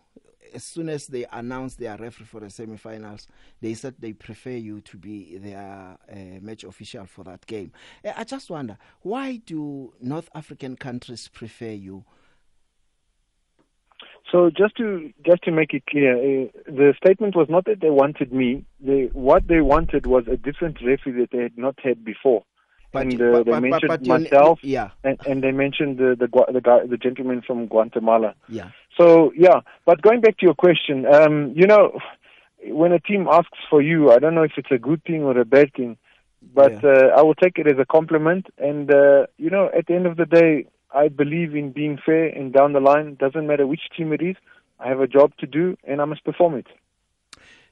As 0.55 0.63
soon 0.63 0.87
as 0.87 1.07
they 1.07 1.25
announced 1.31 1.79
their 1.79 1.97
referee 1.97 2.25
for 2.25 2.39
the 2.39 2.49
semi-finals, 2.49 3.27
they 3.61 3.73
said 3.73 3.95
they 3.99 4.13
prefer 4.13 4.51
you 4.51 4.79
to 4.81 4.97
be 4.97 5.37
their 5.37 5.97
uh, 6.09 6.15
match 6.41 6.63
official 6.63 7.05
for 7.05 7.23
that 7.25 7.45
game. 7.45 7.73
Uh, 8.03 8.13
I 8.15 8.23
just 8.23 8.49
wonder 8.49 8.77
why 9.01 9.37
do 9.45 9.93
North 10.01 10.29
African 10.33 10.77
countries 10.77 11.27
prefer 11.27 11.71
you? 11.71 12.05
So 14.31 14.49
just 14.49 14.75
to 14.77 15.13
just 15.25 15.43
to 15.43 15.51
make 15.51 15.73
it 15.73 15.85
clear, 15.87 16.15
uh, 16.17 16.47
the 16.65 16.93
statement 16.97 17.35
was 17.35 17.47
not 17.49 17.65
that 17.65 17.81
they 17.81 17.89
wanted 17.89 18.33
me. 18.33 18.65
They, 18.79 19.09
what 19.13 19.47
they 19.47 19.61
wanted 19.61 20.07
was 20.07 20.23
a 20.27 20.37
different 20.37 20.77
referee 20.81 21.19
that 21.21 21.31
they 21.31 21.43
had 21.43 21.57
not 21.57 21.79
had 21.83 22.03
before. 22.03 22.43
But- 22.95 23.03
and 23.03 23.21
uh, 23.21 23.31
but- 23.31 23.45
they 23.45 23.59
mentioned 23.69 23.89
but 23.89 24.05
myself, 24.07 24.59
yeah. 24.63 24.89
and, 25.03 25.17
and 25.29 25.43
they 25.43 25.51
mentioned 25.51 25.97
the 25.97 26.09
the 26.21 26.27
the, 26.57 26.61
guy, 26.61 26.79
the 26.93 26.97
gentleman 26.97 27.41
from 27.47 27.67
Guatemala. 27.67 28.33
Yeah. 28.49 28.69
So 28.99 29.31
yeah, 29.45 29.59
but 29.85 30.01
going 30.01 30.21
back 30.21 30.37
to 30.39 30.45
your 30.49 30.55
question, 30.55 31.05
um, 31.05 31.53
you 31.55 31.67
know, 31.67 31.83
when 32.81 32.91
a 32.91 32.99
team 32.99 33.27
asks 33.39 33.59
for 33.69 33.81
you, 33.81 34.11
I 34.11 34.17
don't 34.19 34.35
know 34.35 34.43
if 34.43 34.53
it's 34.57 34.71
a 34.71 34.77
good 34.89 35.01
thing 35.03 35.21
or 35.23 35.37
a 35.37 35.45
bad 35.45 35.69
thing, 35.77 35.97
but 36.59 36.73
Yeah. 36.83 36.89
uh, 36.89 37.07
I 37.17 37.21
will 37.21 37.35
take 37.35 37.57
it 37.61 37.67
as 37.67 37.77
a 37.79 37.85
compliment. 37.85 38.47
And 38.57 38.85
uh, 38.93 39.27
you 39.37 39.49
know, 39.49 39.69
at 39.77 39.85
the 39.87 39.93
end 39.93 40.05
of 40.07 40.15
the 40.17 40.25
day, 40.25 40.51
I 40.93 41.09
believe 41.09 41.55
in 41.55 41.71
being 41.71 41.97
fair 42.05 42.25
and 42.27 42.53
down 42.53 42.73
the 42.73 42.79
line. 42.79 43.15
Doesn't 43.15 43.45
matter 43.47 43.67
which 43.67 43.85
team 43.95 44.13
it 44.13 44.21
is. 44.21 44.35
I 44.79 44.87
have 44.87 45.01
a 45.01 45.07
job 45.07 45.29
to 45.41 45.45
do, 45.47 45.77
and 45.83 46.01
I 46.01 46.05
must 46.05 46.23
perform 46.23 46.55
it. 46.55 46.67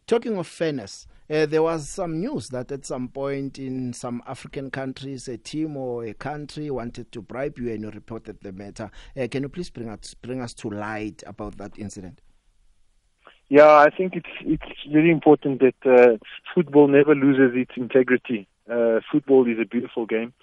Talking 0.07 0.37
of 0.37 0.47
fairness, 0.47 1.07
uh, 1.29 1.45
there 1.45 1.63
was 1.63 1.87
some 1.87 2.19
news 2.19 2.49
that 2.49 2.71
at 2.71 2.85
some 2.85 3.07
point 3.07 3.57
in 3.57 3.93
some 3.93 4.21
African 4.27 4.69
countries, 4.69 5.27
a 5.27 5.37
team 5.37 5.77
or 5.77 6.03
a 6.05 6.13
country 6.13 6.69
wanted 6.69 7.11
to 7.13 7.21
bribe 7.21 7.57
you, 7.57 7.71
and 7.71 7.83
you 7.83 7.91
reported 7.91 8.39
the 8.41 8.51
matter. 8.51 8.91
Uh, 9.15 9.27
can 9.29 9.43
you 9.43 9.49
please 9.49 9.69
bring 9.69 9.89
us 9.89 10.13
bring 10.15 10.41
us 10.41 10.53
to 10.55 10.69
light 10.69 11.23
about 11.25 11.57
that 11.57 11.77
incident? 11.77 12.21
Yeah, 13.49 13.75
I 13.75 13.89
think 13.89 14.15
it's 14.15 14.29
it's 14.41 14.91
very 14.91 15.11
important 15.11 15.61
that 15.61 15.75
uh, 15.85 16.17
football 16.53 16.87
never 16.87 17.15
loses 17.15 17.55
its 17.55 17.71
integrity. 17.77 18.47
Uh, 18.69 18.99
football 19.11 19.47
is 19.47 19.59
a 19.61 19.65
beautiful 19.65 20.05
game, 20.05 20.33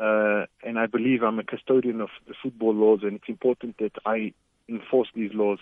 uh, 0.00 0.46
and 0.62 0.78
I 0.78 0.86
believe 0.86 1.22
I'm 1.22 1.38
a 1.38 1.44
custodian 1.44 2.00
of 2.00 2.08
the 2.26 2.34
football 2.42 2.74
laws, 2.74 3.00
and 3.02 3.14
it's 3.14 3.28
important 3.28 3.78
that 3.78 3.92
I 4.04 4.32
enforce 4.68 5.08
these 5.14 5.32
laws. 5.32 5.58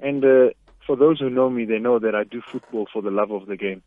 And 0.00 0.24
uh, 0.24 0.50
for 0.86 0.96
those 0.96 1.20
who 1.20 1.30
know 1.30 1.50
me, 1.50 1.64
they 1.64 1.78
know 1.78 1.98
that 1.98 2.14
I 2.14 2.24
do 2.24 2.42
football 2.42 2.86
for 2.92 3.02
the 3.02 3.10
love 3.10 3.30
of 3.30 3.46
the 3.46 3.56
game. 3.56 3.82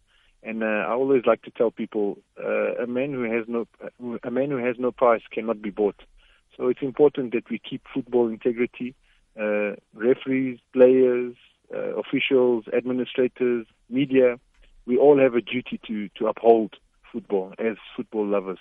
And 0.47 0.63
uh, 0.63 0.85
I 0.87 0.93
always 0.93 1.23
like 1.25 1.41
to 1.41 1.51
tell 1.51 1.71
people, 1.71 2.19
uh, 2.41 2.81
a 2.81 2.87
man 2.87 3.11
who 3.11 3.23
has 3.23 3.43
no 3.49 3.67
a 4.23 4.31
man 4.31 4.49
who 4.49 4.55
has 4.55 4.77
no 4.79 4.93
price 4.93 5.21
cannot 5.29 5.61
be 5.61 5.71
bought. 5.71 5.99
So 6.55 6.69
it's 6.69 6.81
important 6.81 7.33
that 7.33 7.49
we 7.49 7.59
keep 7.59 7.81
football 7.93 8.29
integrity. 8.29 8.95
Uh, 9.37 9.75
referees, 9.93 10.59
players, 10.71 11.35
uh, 11.75 11.99
officials, 11.99 12.63
administrators, 12.73 13.67
media, 13.89 14.39
we 14.85 14.97
all 14.97 15.19
have 15.19 15.35
a 15.35 15.41
duty 15.41 15.81
to, 15.85 16.07
to 16.17 16.27
uphold 16.27 16.75
football 17.11 17.53
as 17.59 17.75
football 17.95 18.25
lovers. 18.25 18.57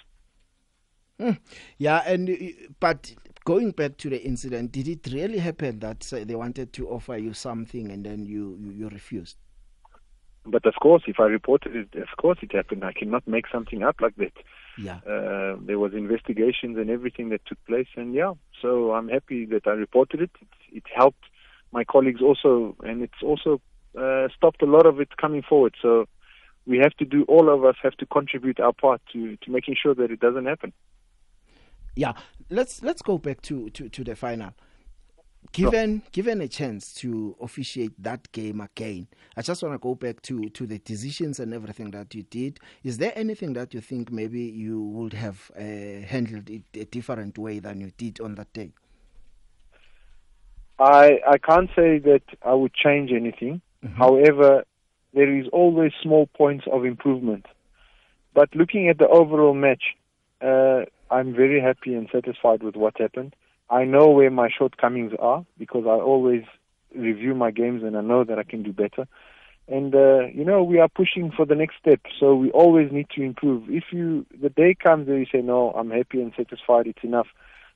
Yeah, 1.79 2.03
and 2.05 2.29
uh, 2.29 2.35
but 2.81 3.15
going 3.45 3.71
back 3.71 3.97
to 3.99 4.11
the 4.11 4.23
incident, 4.23 4.73
did 4.73 4.89
it 4.89 5.07
really 5.13 5.39
happen 5.39 5.79
that 5.79 6.01
they 6.01 6.35
wanted 6.35 6.73
to 6.75 6.89
offer 6.89 7.17
you 7.17 7.33
something 7.33 7.93
and 7.93 8.05
then 8.05 8.25
you 8.27 8.59
you, 8.61 8.73
you 8.73 8.89
refused? 8.89 9.37
But 10.47 10.65
of 10.65 10.75
course, 10.81 11.03
if 11.07 11.19
I 11.19 11.25
reported 11.25 11.75
it, 11.75 12.01
of 12.01 12.17
course 12.19 12.39
it 12.43 12.53
happened. 12.53 12.85
I 12.85 12.93
cannot 12.93 13.27
make 13.27 13.47
something 13.51 13.83
up 13.83 14.01
like 14.01 14.17
that. 14.17 14.33
Yeah. 14.79 14.99
Uh, 15.07 15.57
there 15.61 15.79
was 15.79 15.93
investigations 15.95 16.77
and 16.77 16.91
everything 16.91 17.31
that 17.31 17.45
took 17.47 17.63
place, 17.67 17.89
and 17.97 18.15
yeah, 18.15 18.35
so 18.63 18.93
I'm 18.93 19.09
happy 19.09 19.47
that 19.47 19.67
I 19.67 19.71
reported 19.71 20.21
it. 20.21 20.31
It, 20.41 20.49
it 20.79 20.83
helped 20.95 21.25
my 21.73 21.85
colleagues 21.85 22.23
also, 22.23 22.77
and 22.85 23.03
it's 23.03 23.23
also 23.23 23.61
uh, 23.99 24.29
stopped 24.37 24.63
a 24.63 24.67
lot 24.67 24.87
of 24.87 25.01
it 25.01 25.17
coming 25.17 25.43
forward. 25.43 25.75
So 25.81 26.07
we 26.67 26.79
have 26.79 26.95
to 26.99 27.05
do, 27.05 27.25
all 27.25 27.49
of 27.53 27.65
us 27.65 27.77
have 27.83 27.97
to 27.97 28.07
contribute 28.07 28.61
our 28.61 28.73
part 28.73 29.01
to 29.13 29.37
to 29.37 29.51
making 29.51 29.77
sure 29.83 29.95
that 29.95 30.11
it 30.11 30.21
doesn't 30.21 30.47
happen. 30.47 30.73
Yeah, 31.95 32.13
let's 32.51 32.83
let's 32.83 33.03
go 33.03 33.19
back 33.19 33.41
to 33.43 33.71
to, 33.71 33.89
to 33.89 34.05
the 34.05 34.15
final. 34.15 34.53
Given 35.53 36.03
given 36.13 36.41
a 36.41 36.49
chance 36.49 36.93
to 36.95 37.37
officiate 37.41 37.93
that 38.03 38.31
game 38.33 38.61
again, 38.61 39.07
I 39.37 39.43
just 39.43 39.63
want 39.63 39.75
to 39.75 39.79
go 39.79 39.95
back 39.95 40.23
to 40.23 40.49
to 40.51 40.67
the 40.67 40.79
decisions 40.79 41.41
and 41.41 41.53
everything 41.53 41.91
that 41.93 42.15
you 42.15 42.23
did. 42.25 42.59
Is 42.85 42.99
there 42.99 43.13
anything 43.15 43.53
that 43.55 43.75
you 43.75 43.81
think 43.81 44.11
maybe 44.11 44.41
you 44.41 44.83
would 44.83 45.13
have 45.13 45.51
uh, 45.57 45.61
handled 45.61 46.51
it 46.51 46.63
a 46.75 46.85
different 46.85 47.39
way 47.39 47.59
than 47.59 47.81
you 47.81 47.93
did 47.97 48.21
on 48.21 48.35
that 48.37 48.53
day? 48.53 48.73
I 50.79 51.21
I 51.27 51.39
can't 51.39 51.71
say 51.77 51.99
that 51.99 52.23
I 52.43 52.55
would 52.55 52.75
change 52.75 53.11
anything. 53.13 53.61
Mm-hmm. 53.85 53.97
However, 53.97 54.65
there 55.15 55.35
is 55.35 55.47
always 55.53 55.93
small 56.03 56.27
points 56.27 56.67
of 56.71 56.85
improvement. 56.85 57.47
But 58.35 58.55
looking 58.55 58.89
at 58.89 58.99
the 58.99 59.09
overall 59.09 59.55
match, 59.55 59.97
uh, 60.43 60.85
I'm 61.11 61.35
very 61.35 61.61
happy 61.61 61.95
and 61.95 62.09
satisfied 62.13 62.63
with 62.63 62.77
what 62.77 63.01
happened. 63.01 63.35
I 63.69 63.85
know 63.85 64.11
where 64.11 64.31
my 64.31 64.49
shortcomings 64.57 65.13
are 65.19 65.45
because 65.59 65.85
I 65.87 66.01
always 66.01 66.45
review 66.95 67.35
my 67.35 67.51
games 67.51 67.83
and 67.83 67.97
I 67.97 68.01
know 68.01 68.25
that 68.25 68.39
I 68.39 68.45
can 68.45 68.63
do 68.63 68.73
better. 68.73 69.07
And 69.69 69.95
uh, 69.95 70.27
you 70.33 70.45
know, 70.45 70.63
we 70.63 70.79
are 70.79 70.89
pushing 70.89 71.33
for 71.33 71.45
the 71.45 71.57
next 71.57 71.77
step, 71.81 72.01
so 72.21 72.37
we 72.37 72.51
always 72.53 72.93
need 72.93 73.09
to 73.17 73.23
improve. 73.23 73.69
If 73.69 73.85
you 73.91 74.25
the 74.41 74.49
day 74.49 74.77
comes 74.81 75.09
that 75.09 75.19
you 75.19 75.27
say 75.31 75.43
no, 75.43 75.73
I'm 75.73 75.91
happy 75.91 76.23
and 76.23 76.33
satisfied, 76.37 76.87
it's 76.87 77.03
enough, 77.03 77.27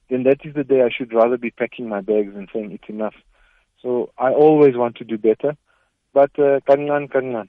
then 0.08 0.22
that 0.22 0.38
is 0.44 0.54
the 0.54 0.62
day 0.62 0.82
I 0.82 0.90
should 0.96 1.12
rather 1.12 1.36
be 1.36 1.50
packing 1.50 1.88
my 1.88 2.00
bags 2.00 2.36
and 2.36 2.48
saying 2.52 2.70
it's 2.70 2.88
enough. 2.88 3.14
So 3.82 4.12
I 4.16 4.30
always 4.30 4.76
want 4.76 4.96
to 4.96 5.04
do 5.04 5.18
better, 5.18 5.56
but 6.14 6.30
uh, 6.38 6.60
kancane. 6.68 7.48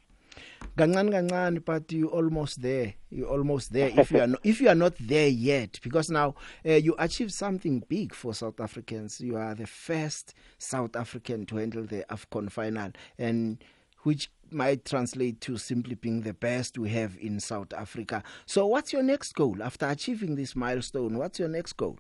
Kancane 0.78 1.12
kancane 1.12 1.64
but 1.64 1.92
you 1.92 2.08
almost 2.08 2.62
there. 2.62 2.94
You 3.10 3.26
almost 3.26 3.74
there 3.74 3.92
if 3.98 4.12
you 4.12 4.22
are 4.22 4.28
not, 4.28 4.40
if 4.44 4.62
you 4.62 4.70
are 4.70 4.76
not 4.76 4.94
there 5.00 5.28
yet. 5.28 5.80
Because 5.84 6.10
now 6.10 6.36
uh, 6.66 6.74
you 6.74 6.96
achieved 6.98 7.34
something 7.34 7.84
big 7.88 8.14
for 8.14 8.34
South 8.34 8.60
Africans. 8.60 9.20
You 9.22 9.38
are 9.38 9.56
the 9.56 9.68
first 9.68 10.34
South 10.58 10.96
African 10.96 11.46
to 11.48 11.58
handle 11.58 11.84
the 11.84 12.06
AFCON 12.10 12.52
final 12.52 12.92
and 13.18 13.64
which 14.04 14.30
might 14.52 14.84
translate 14.86 15.40
to 15.42 15.58
simply 15.58 15.96
being 15.96 16.22
the 16.22 16.34
best 16.34 16.78
we 16.78 16.90
have 16.90 17.18
in 17.20 17.40
South 17.40 17.74
Africa. 17.74 18.24
So 18.46 18.66
what's 18.68 18.92
your 18.92 19.04
next 19.04 19.34
goal 19.34 19.62
after 19.64 19.88
achieving 19.88 20.36
this 20.36 20.56
milestone? 20.56 21.18
What's 21.18 21.40
your 21.40 21.50
next 21.50 21.74
goal? 21.74 22.00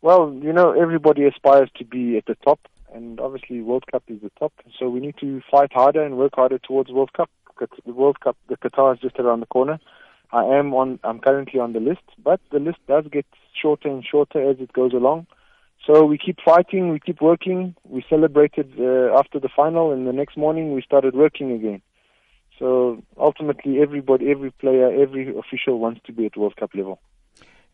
Well, 0.00 0.36
you 0.42 0.52
know, 0.52 0.72
everybody 0.72 1.24
aspires 1.24 1.70
to 1.76 1.84
be 1.84 2.16
at 2.16 2.26
the 2.26 2.34
top, 2.44 2.60
and 2.94 3.20
obviously 3.20 3.60
World 3.60 3.84
Cup 3.90 4.04
is 4.08 4.20
the 4.22 4.30
top. 4.38 4.52
So 4.78 4.88
we 4.88 5.00
need 5.00 5.16
to 5.20 5.40
fight 5.50 5.72
harder 5.72 6.02
and 6.02 6.16
work 6.16 6.34
harder 6.34 6.58
towards 6.58 6.90
World 6.90 7.12
Cup. 7.12 7.30
The 7.86 7.92
World 7.92 8.20
Cup, 8.20 8.36
the 8.48 8.56
Qatar 8.56 8.94
is 8.94 9.00
just 9.00 9.18
around 9.18 9.40
the 9.40 9.46
corner. 9.46 9.78
I 10.32 10.44
am 10.44 10.72
on. 10.74 10.98
I'm 11.04 11.20
currently 11.20 11.60
on 11.60 11.74
the 11.74 11.80
list, 11.80 12.02
but 12.22 12.40
the 12.50 12.58
list 12.58 12.78
does 12.88 13.04
get 13.12 13.26
shorter 13.60 13.88
and 13.88 14.04
shorter 14.04 14.50
as 14.50 14.56
it 14.58 14.72
goes 14.72 14.92
along. 14.92 15.26
So 15.86 16.04
we 16.04 16.16
keep 16.16 16.38
fighting, 16.44 16.90
we 16.90 17.00
keep 17.00 17.20
working. 17.20 17.74
We 17.84 18.04
celebrated 18.08 18.72
uh, 18.78 19.16
after 19.18 19.38
the 19.38 19.50
final, 19.54 19.92
and 19.92 20.06
the 20.06 20.12
next 20.12 20.36
morning 20.36 20.74
we 20.74 20.82
started 20.82 21.14
working 21.14 21.52
again. 21.52 21.82
So 22.58 23.02
ultimately, 23.18 23.80
everybody, 23.80 24.30
every 24.30 24.52
player, 24.52 24.90
every 24.90 25.36
official 25.36 25.78
wants 25.78 26.00
to 26.06 26.12
be 26.12 26.26
at 26.26 26.36
World 26.36 26.56
Cup 26.56 26.70
level. 26.74 27.00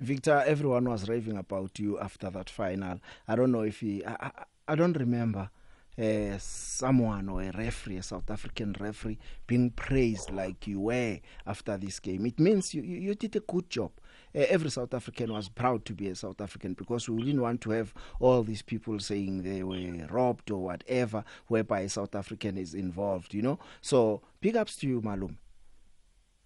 Victor 0.00 0.44
everyone 0.46 0.88
was 0.88 1.08
raving 1.08 1.36
about 1.36 1.78
you 1.80 1.98
after 1.98 2.30
that 2.30 2.48
final 2.48 3.00
I 3.26 3.34
don't 3.34 3.50
know 3.50 3.62
if 3.62 3.80
he 3.80 4.04
I, 4.04 4.12
I, 4.26 4.30
I 4.68 4.74
don't 4.74 4.96
remember 4.96 5.50
uh, 5.98 6.38
someone 6.38 7.28
or 7.28 7.42
a 7.42 7.50
referee 7.50 7.96
a 7.96 8.02
South 8.02 8.30
African 8.30 8.76
referee 8.78 9.18
being 9.46 9.70
praised 9.70 10.30
like 10.30 10.66
you 10.66 10.78
were 10.78 11.18
after 11.46 11.76
this 11.76 11.98
game 11.98 12.24
it 12.26 12.38
means 12.38 12.72
you 12.72 12.82
you, 12.82 12.98
you 12.98 13.14
did 13.16 13.34
a 13.34 13.40
good 13.40 13.68
job 13.68 13.90
uh, 14.34 14.44
every 14.48 14.70
South 14.70 14.94
African 14.94 15.32
was 15.32 15.48
proud 15.48 15.84
to 15.86 15.94
be 15.94 16.08
a 16.08 16.14
South 16.14 16.40
African 16.40 16.74
because 16.74 17.08
we 17.08 17.24
didn't 17.24 17.40
want 17.40 17.60
to 17.62 17.70
have 17.70 17.92
all 18.20 18.44
these 18.44 18.62
people 18.62 19.00
saying 19.00 19.42
they 19.42 19.64
were 19.64 20.06
robbed 20.08 20.50
or 20.52 20.62
whatever 20.62 21.24
whereby 21.48 21.80
a 21.80 21.88
South 21.88 22.14
African 22.14 22.56
is 22.56 22.74
involved 22.74 23.34
you 23.34 23.42
know 23.42 23.58
so 23.80 24.20
big 24.40 24.56
ups 24.56 24.76
to 24.76 24.86
you 24.86 25.00
Malum 25.00 25.38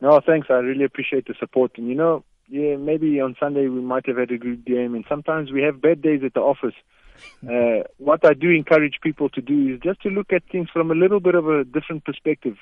No, 0.02 0.20
thanks. 0.26 0.48
I 0.50 0.54
really 0.54 0.84
appreciate 0.84 1.26
the 1.26 1.34
support. 1.38 1.78
And 1.78 1.88
you 1.88 1.94
know, 1.94 2.24
yeah, 2.48 2.74
maybe 2.76 3.20
on 3.20 3.36
Sunday 3.38 3.68
we 3.68 3.80
might 3.80 4.04
have 4.06 4.16
had 4.16 4.32
a 4.32 4.36
good 4.36 4.64
game, 4.64 4.96
and 4.96 5.04
sometimes 5.08 5.52
we 5.52 5.62
have 5.62 5.80
bad 5.80 6.02
days 6.02 6.22
at 6.24 6.34
the 6.34 6.40
office. 6.40 6.74
Uh, 7.48 7.82
what 7.98 8.24
I 8.24 8.34
do 8.34 8.50
encourage 8.50 8.98
people 9.02 9.28
to 9.30 9.40
do 9.40 9.74
is 9.74 9.80
just 9.80 10.00
to 10.02 10.08
look 10.08 10.32
at 10.32 10.42
things 10.50 10.68
from 10.72 10.90
a 10.90 10.94
little 10.94 11.20
bit 11.20 11.34
of 11.34 11.48
a 11.48 11.64
different 11.64 12.04
perspective. 12.04 12.56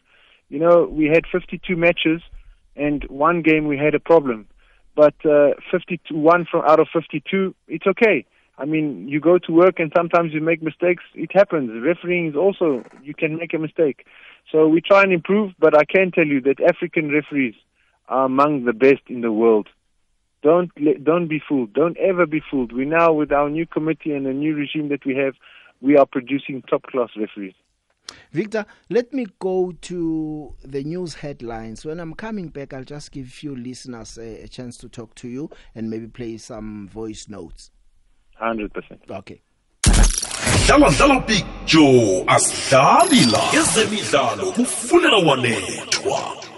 You 0.49 0.59
know, 0.59 0.89
we 0.91 1.07
had 1.07 1.25
52 1.31 1.77
matches, 1.77 2.23
and 2.77 3.05
one 3.05 3.43
game 3.43 3.67
we 3.67 3.77
had 3.77 3.95
a 3.95 4.01
problem, 4.01 4.47
but 4.97 5.15
uh, 5.25 5.51
52 5.71 6.17
one 6.17 6.47
from 6.51 6.63
out 6.67 6.81
of 6.81 6.89
52, 6.93 7.55
it's 7.69 7.87
okay. 7.87 8.27
I 8.59 8.67
mean, 8.67 9.09
you 9.09 9.21
go 9.21 9.39
to 9.39 9.53
work 9.53 9.79
and 9.79 9.91
sometimes 9.97 10.35
you 10.35 10.41
make 10.43 10.63
mistakes. 10.63 11.03
It 11.15 11.31
happens. 11.33 11.71
Refereeing 11.83 12.29
is 12.29 12.37
also 12.37 12.85
you 13.03 13.15
can 13.15 13.39
make 13.39 13.55
a 13.55 13.59
mistake. 13.59 14.07
So 14.53 14.69
we 14.69 14.83
try 14.83 15.03
and 15.03 15.13
improve, 15.13 15.53
but 15.59 15.75
I 15.75 15.85
can 15.85 16.11
tell 16.11 16.27
you 16.27 16.43
that 16.43 16.61
African 16.61 17.11
referees 17.11 17.55
are 18.09 18.27
among 18.27 18.65
the 18.65 18.75
best 18.75 19.03
in 19.09 19.23
the 19.23 19.33
world. 19.33 19.69
Don't 20.43 20.71
le- 20.79 20.99
don't 20.99 21.29
be 21.29 21.41
fooled. 21.47 21.73
Don't 21.75 21.97
ever 21.99 22.27
be 22.27 22.41
fooled. 22.51 22.73
We 22.73 22.85
now 22.85 23.13
with 23.13 23.33
our 23.33 23.51
new 23.51 23.67
committee 23.67 24.13
and 24.13 24.27
the 24.27 24.33
new 24.33 24.55
regime 24.55 24.89
that 24.89 25.05
we 25.05 25.15
have, 25.17 25.35
we 25.81 25.97
are 25.97 26.07
producing 26.07 26.63
top 26.63 26.83
class 26.85 27.11
referees. 27.17 27.55
Victor, 28.33 28.67
let 28.89 29.13
me 29.13 29.27
go 29.39 29.73
to 29.83 30.55
the 30.65 30.83
news 30.83 31.15
headlines. 31.15 31.85
When 31.85 32.01
I'm 32.01 32.15
coming 32.15 32.49
back, 32.49 32.73
I'll 32.73 32.85
just 32.85 33.13
give 33.13 33.29
few 33.29 33.55
listeners 33.55 34.19
a, 34.19 34.45
a 34.45 34.49
chance 34.49 34.77
to 34.79 34.89
talk 34.89 35.15
to 35.17 35.29
you 35.29 35.51
and 35.75 35.91
maybe 35.91 36.09
play 36.09 36.39
some 36.39 36.89
voice 36.89 37.29
notes. 37.29 37.71
Hundred 38.35 38.73
percent. 38.73 39.03
Okay. 39.09 39.41
dlala 40.67 40.91
dlala 40.91 41.27
big 41.27 41.45
asidlali 42.27 43.27
la 43.33 43.43
ezemidlalo 43.61 44.53
kufunela 44.53 45.17
wanethwa 45.17 46.50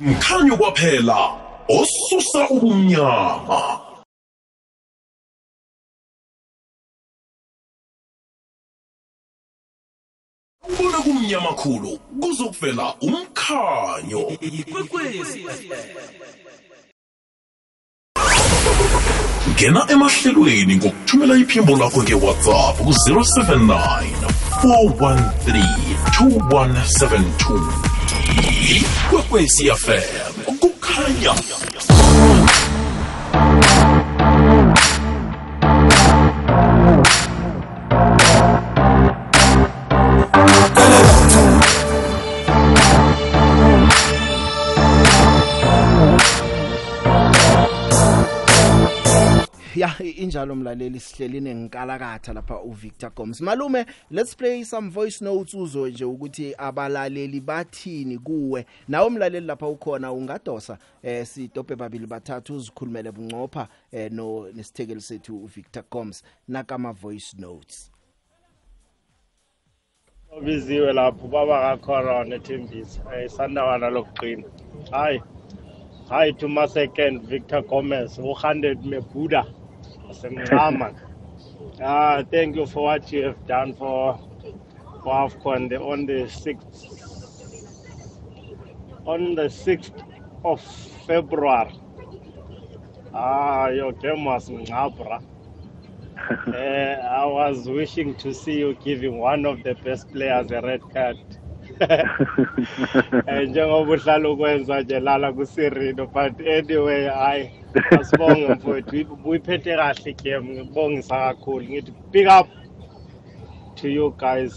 mkhanyo 0.00 0.56
kwaphela 0.56 1.18
osusa 1.68 2.48
ubumnyama. 2.48 3.80
Ubona 10.68 10.98
kumnyama 10.98 11.52
khulu 11.52 11.98
kuzokuvela 12.20 12.94
umkhanyo. 13.00 14.22
Ikwekwezi 14.40 15.46
ngena 19.50 19.86
emahlelweni 19.92 20.76
ngokuthumela 20.76 21.34
iphimbo 21.36 21.76
lakho 21.76 22.02
ngewhatsapp 22.02 22.76
ku-079 22.76 24.04
413 24.62 25.64
2172 26.18 27.89
ikwekwezi 28.76 29.70
fm 29.70 30.32
kukhanya 30.60 31.34
injalo 50.30 50.54
mlaleli 50.54 51.00
sihleli 51.00 51.40
nenkalakatha 51.40 52.32
lapha 52.32 52.60
uVictor 52.60 53.10
Gomes. 53.14 53.40
Malume 53.40 53.86
let's 54.10 54.36
play 54.36 54.64
some 54.64 54.90
voice 54.90 55.24
notes 55.24 55.54
uzo 55.54 55.88
nje 55.88 56.04
ukuthi 56.04 56.54
abalaleli 56.58 57.40
bathini 57.40 58.18
kuwe. 58.18 58.66
Nawe 58.88 59.06
umlaleli 59.06 59.46
lapha 59.46 59.68
ukhona 59.68 60.12
ungadosa 60.12 60.78
eh 61.02 61.26
sidope 61.26 61.76
babili 61.76 62.06
bathathu 62.06 62.54
uzikhulumele 62.54 63.12
bunqopha 63.12 63.68
eh 63.92 64.12
no 64.12 64.46
nesithekeli 64.54 65.00
sethu 65.00 65.44
uVictor 65.44 65.82
Gomes. 65.90 66.22
Nakama 66.48 66.92
voice 66.92 67.36
notes. 67.38 67.90
Obiziwe 70.30 70.92
lapho 70.92 71.28
baba 71.28 71.76
kakhorona 71.76 72.36
ethembisa 72.36 73.24
isandawana 73.24 73.90
lokuqina 73.90 74.44
hayi 74.90 75.22
hayi 76.08 76.32
to 76.32 76.48
my 76.48 76.66
second 76.68 77.22
victor 77.22 77.62
gomez 77.62 78.18
u-hundred 78.18 78.84
mebuda 78.84 79.46
wasemncama 80.10 80.88
uh, 81.82 82.24
thank 82.30 82.56
you 82.56 82.66
for 82.66 82.84
what 82.84 83.12
you 83.12 83.24
have 83.24 83.46
done 83.46 83.74
for 83.74 84.18
for 85.02 85.14
afcon 85.14 85.68
the, 85.70 85.80
on 85.80 86.06
the 86.06 86.26
6th 86.26 86.90
on 89.06 89.34
the 89.34 89.48
6th 89.48 90.02
of 90.44 90.60
february. 91.06 91.74
Ah 93.14 93.68
your 93.68 93.92
game 93.92 94.24
was 94.24 94.50
ngabra 94.50 95.22
uh, 96.54 96.56
I 97.22 97.24
was 97.26 97.68
wishing 97.68 98.14
to 98.16 98.34
see 98.34 98.58
you 98.58 98.74
giving 98.74 99.18
one 99.18 99.46
of 99.46 99.62
the 99.62 99.74
best 99.74 100.10
players 100.12 100.50
a 100.50 100.60
red 100.60 100.82
card. 100.92 101.18
Eh, 103.26 103.48
njengoba 103.48 103.92
uhlala 103.92 104.30
ukwenza 104.30 104.80
nje 104.80 105.00
lala 105.00 105.32
kusirino 105.32 106.06
but 106.06 106.40
anyway 106.40 107.08
hayi 107.08 107.50
asibonge 108.00 108.48
mfowethu 108.48 109.18
uyiphethe 109.24 109.76
kahle 109.76 110.40
ngibongisa 110.42 111.16
kakhulu 111.16 111.64
ngithi 111.64 111.92
pick 112.12 112.28
up 112.40 112.48
to 113.74 113.88
you 113.88 114.10
guys 114.16 114.54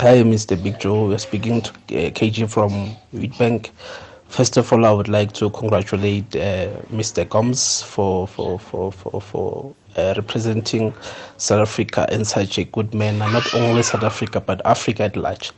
Hi, 0.00 0.24
Mr. 0.24 0.56
Big 0.56 0.80
Joe. 0.80 1.06
We're 1.06 1.18
speaking 1.18 1.62
to 1.62 1.70
uh, 1.70 2.10
KG 2.10 2.48
from 2.48 2.96
Witbank 3.14 3.70
First 4.34 4.56
of 4.56 4.72
all, 4.72 4.84
I 4.84 4.90
would 4.90 5.06
like 5.06 5.32
to 5.34 5.48
congratulate 5.50 6.34
uh, 6.34 6.66
Mr. 6.90 7.28
Gomes 7.28 7.82
for 7.82 8.26
for 8.26 8.58
for 8.58 8.90
for, 8.90 9.20
for 9.20 9.74
uh, 9.96 10.14
representing 10.16 10.94
South 11.36 11.60
Africa 11.68 12.06
in 12.10 12.24
such 12.24 12.58
a 12.58 12.64
good 12.64 12.94
manner, 12.94 13.28
not 13.32 13.54
only 13.54 13.82
South 13.82 14.02
Africa 14.02 14.40
but 14.40 14.60
Africa 14.64 15.04
at 15.04 15.16
large. 15.16 15.52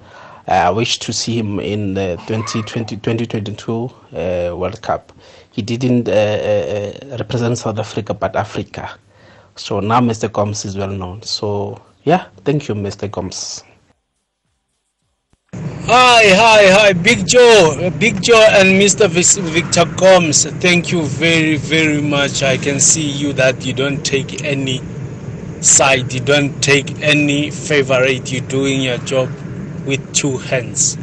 Uh, 0.49 0.53
I 0.53 0.71
wish 0.71 0.99
to 1.01 1.13
see 1.13 1.39
him 1.39 1.59
in 1.61 1.95
the 1.95 2.17
2020 2.27 2.97
2022 2.97 3.85
uh, 4.13 4.57
World 4.57 4.81
Cup. 4.83 5.13
He 5.53 5.63
didn't 5.63 6.07
represent 7.19 7.59
South 7.59 7.79
Africa 7.79 8.15
but 8.15 8.37
Africa. 8.37 8.91
So 9.57 9.81
now 9.81 10.01
Mr. 10.01 10.31
Gomes 10.31 10.65
is 10.65 10.77
well 10.77 10.91
known. 10.91 11.23
So 11.23 11.83
yeah, 12.05 12.27
thank 12.45 12.69
you, 12.69 12.75
Mr. 12.75 13.11
Gomes. 13.11 13.65
Hi, 15.99 16.29
hi, 16.29 16.71
hi, 16.71 16.93
Big 16.93 17.27
Joe, 17.27 17.91
Big 17.99 18.23
Joe, 18.23 18.47
and 18.51 18.79
Mr. 18.79 19.09
Victor 19.09 19.87
Gomes. 19.97 20.45
Thank 20.61 20.93
you 20.93 21.01
very, 21.01 21.57
very 21.57 22.03
much. 22.03 22.43
I 22.43 22.59
can 22.59 22.81
see 22.81 23.09
you 23.09 23.33
that 23.33 23.65
you 23.65 23.73
don't 23.73 24.05
take 24.05 24.45
any 24.45 24.83
side, 25.63 26.13
you 26.13 26.21
don't 26.21 26.63
take 26.63 27.01
any 27.01 27.51
favorite. 27.51 28.31
You're 28.31 28.43
doing 28.43 28.83
your 28.83 28.99
job 28.99 29.31
with 29.87 30.15
two 30.15 30.37
hands. 30.37 30.99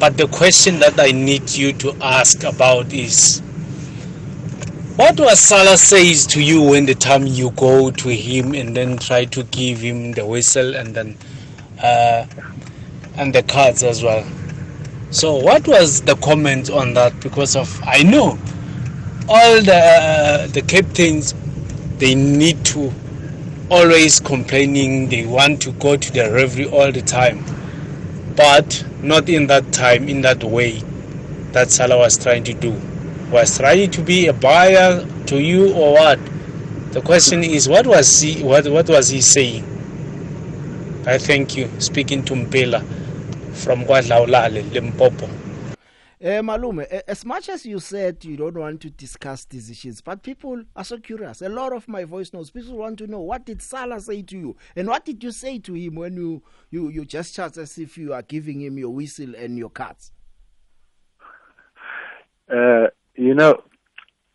But 0.00 0.16
the 0.16 0.26
question 0.26 0.80
that 0.80 0.98
I 0.98 1.12
need 1.12 1.48
you 1.50 1.72
to 1.74 1.94
ask 2.02 2.42
about 2.42 2.92
is 2.92 3.38
what 4.96 5.20
was 5.20 5.38
Salah 5.38 5.78
says 5.78 6.26
to 6.34 6.42
you 6.42 6.62
when 6.62 6.86
the 6.86 6.96
time 6.96 7.28
you 7.28 7.52
go 7.52 7.92
to 7.92 8.08
him 8.08 8.54
and 8.54 8.76
then 8.76 8.98
try 8.98 9.26
to 9.26 9.44
give 9.44 9.78
him 9.78 10.14
the 10.14 10.26
whistle 10.26 10.74
and 10.74 10.96
then 10.96 11.16
uh, 11.80 12.26
and 13.18 13.34
the 13.34 13.42
cards 13.42 13.82
as 13.82 14.02
well. 14.02 14.26
So 15.10 15.36
what 15.36 15.66
was 15.66 16.02
the 16.02 16.16
comment 16.16 16.68
on 16.68 16.94
that? 16.94 17.18
Because 17.20 17.56
of 17.56 17.80
I 17.84 18.02
know 18.02 18.38
all 19.28 19.62
the 19.62 19.74
uh, 19.74 20.46
the 20.48 20.62
captains 20.62 21.34
they 21.98 22.14
need 22.14 22.64
to 22.66 22.92
always 23.70 24.20
complaining 24.20 25.08
they 25.08 25.24
want 25.26 25.62
to 25.62 25.72
go 25.72 25.96
to 25.96 26.12
the 26.12 26.30
referee 26.30 26.68
all 26.68 26.92
the 26.92 27.02
time. 27.02 27.44
But 28.36 28.84
not 29.00 29.28
in 29.28 29.46
that 29.46 29.72
time 29.72 30.08
in 30.08 30.20
that 30.22 30.44
way 30.44 30.80
that 31.52 31.70
Salah 31.70 31.98
was 31.98 32.18
trying 32.18 32.44
to 32.44 32.54
do. 32.54 32.78
Was 33.30 33.58
trying 33.58 33.90
to 33.92 34.02
be 34.02 34.26
a 34.26 34.32
buyer 34.32 35.06
to 35.26 35.40
you 35.40 35.72
or 35.72 35.94
what? 35.94 36.18
The 36.92 37.00
question 37.00 37.42
is 37.42 37.68
what 37.68 37.86
was 37.86 38.20
he 38.20 38.42
what 38.42 38.68
what 38.68 38.88
was 38.88 39.08
he 39.08 39.20
saying? 39.20 39.64
I 41.06 41.18
thank 41.18 41.56
you. 41.56 41.70
Speaking 41.78 42.24
to 42.24 42.34
Mpela 42.34 42.84
from 43.56 43.84
KwaDlawulale 43.84 44.62
Limpopo. 44.72 45.28
Eh 46.20 46.40
malume 46.40 46.86
eh, 46.90 47.02
as 47.06 47.24
much 47.26 47.50
as 47.50 47.66
you 47.66 47.78
said 47.78 48.24
you 48.24 48.36
don't 48.36 48.56
want 48.56 48.80
to 48.80 48.88
discuss 48.90 49.44
these 49.44 49.70
issues, 49.70 50.00
but 50.00 50.22
people 50.22 50.62
are 50.74 50.84
so 50.84 50.98
curious. 50.98 51.42
A 51.42 51.48
lot 51.48 51.72
of 51.74 51.86
my 51.88 52.04
voice 52.04 52.32
notes 52.32 52.50
people 52.50 52.76
want 52.76 52.98
to 52.98 53.06
know 53.06 53.20
what 53.20 53.44
did 53.44 53.60
Salah 53.60 54.00
say 54.00 54.22
to 54.22 54.36
you? 54.38 54.56
And 54.74 54.88
what 54.88 55.04
did 55.04 55.22
you 55.22 55.30
say 55.30 55.58
to 55.58 55.74
him 55.74 55.96
when 55.96 56.16
you 56.16 56.42
you 56.70 56.88
you 56.88 57.04
gestured 57.04 57.58
as 57.58 57.76
if 57.76 57.98
you 57.98 58.14
are 58.14 58.22
giving 58.22 58.62
him 58.62 58.78
your 58.78 58.90
whistle 58.90 59.34
and 59.34 59.58
your 59.58 59.70
cards? 59.70 60.12
Uh, 62.50 62.86
you 63.14 63.34
know, 63.34 63.62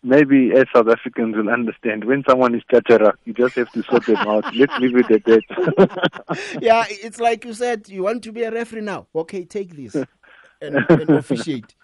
maybe 0.03 0.51
as 0.53 0.65
South 0.73 0.87
Africans 0.87 1.35
will 1.35 1.49
understand 1.49 2.03
when 2.05 2.23
someone 2.29 2.55
is 2.55 2.63
chachara, 2.71 3.13
you 3.25 3.33
just 3.33 3.55
have 3.55 3.71
to 3.71 3.83
sort 3.83 4.05
them 4.05 4.17
out. 4.17 4.45
Let's 4.55 4.73
leave 4.79 4.95
it 4.97 5.11
at 5.11 5.23
that. 5.25 6.57
yeah 6.61 6.83
it's 6.89 7.19
like 7.19 7.45
you 7.45 7.53
said 7.53 7.87
you 7.89 8.03
want 8.03 8.23
to 8.23 8.31
be 8.31 8.43
a 8.43 8.51
referee 8.51 8.81
now 8.81 9.07
okay 9.15 9.43
take 9.45 9.75
this 9.75 9.95
and, 9.95 10.75
and 10.89 11.09
officiate 11.09 11.75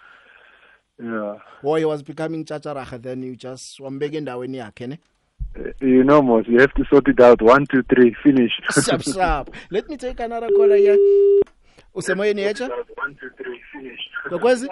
yeah. 1.03 1.35
or 1.63 1.77
he 1.77 1.85
was 1.85 2.01
becoming 2.03 2.43
chacharaha 2.45 3.01
then 3.01 3.21
you 3.23 3.35
just 3.35 3.79
wambeke 3.79 4.17
endaweni 4.17 4.57
yakhe 4.57 4.87
ne 4.87 4.99
Uh, 5.55 5.71
You 5.81 6.03
know, 6.03 6.21
Mos, 6.21 6.45
you 6.47 6.59
have 6.59 6.73
to 6.73 6.83
sort 6.85 7.07
it 7.07 7.19
out. 7.19 7.41
One, 7.41 7.65
two, 7.65 7.81
three, 7.83 8.13
finish. 8.23 8.51
sharp 8.85 9.01
sharp 9.01 9.55
let 9.71 9.89
me 9.89 9.97
take 9.97 10.19
another 10.19 10.49
caller 10.49 10.75
here 10.75 10.97
usemoyeni 11.95 12.41
yecha 12.41 12.69
One, 12.95 13.15
two, 13.19 13.29
three, 13.37 13.61
finish. 13.71 13.99
kokwezi 14.29 14.69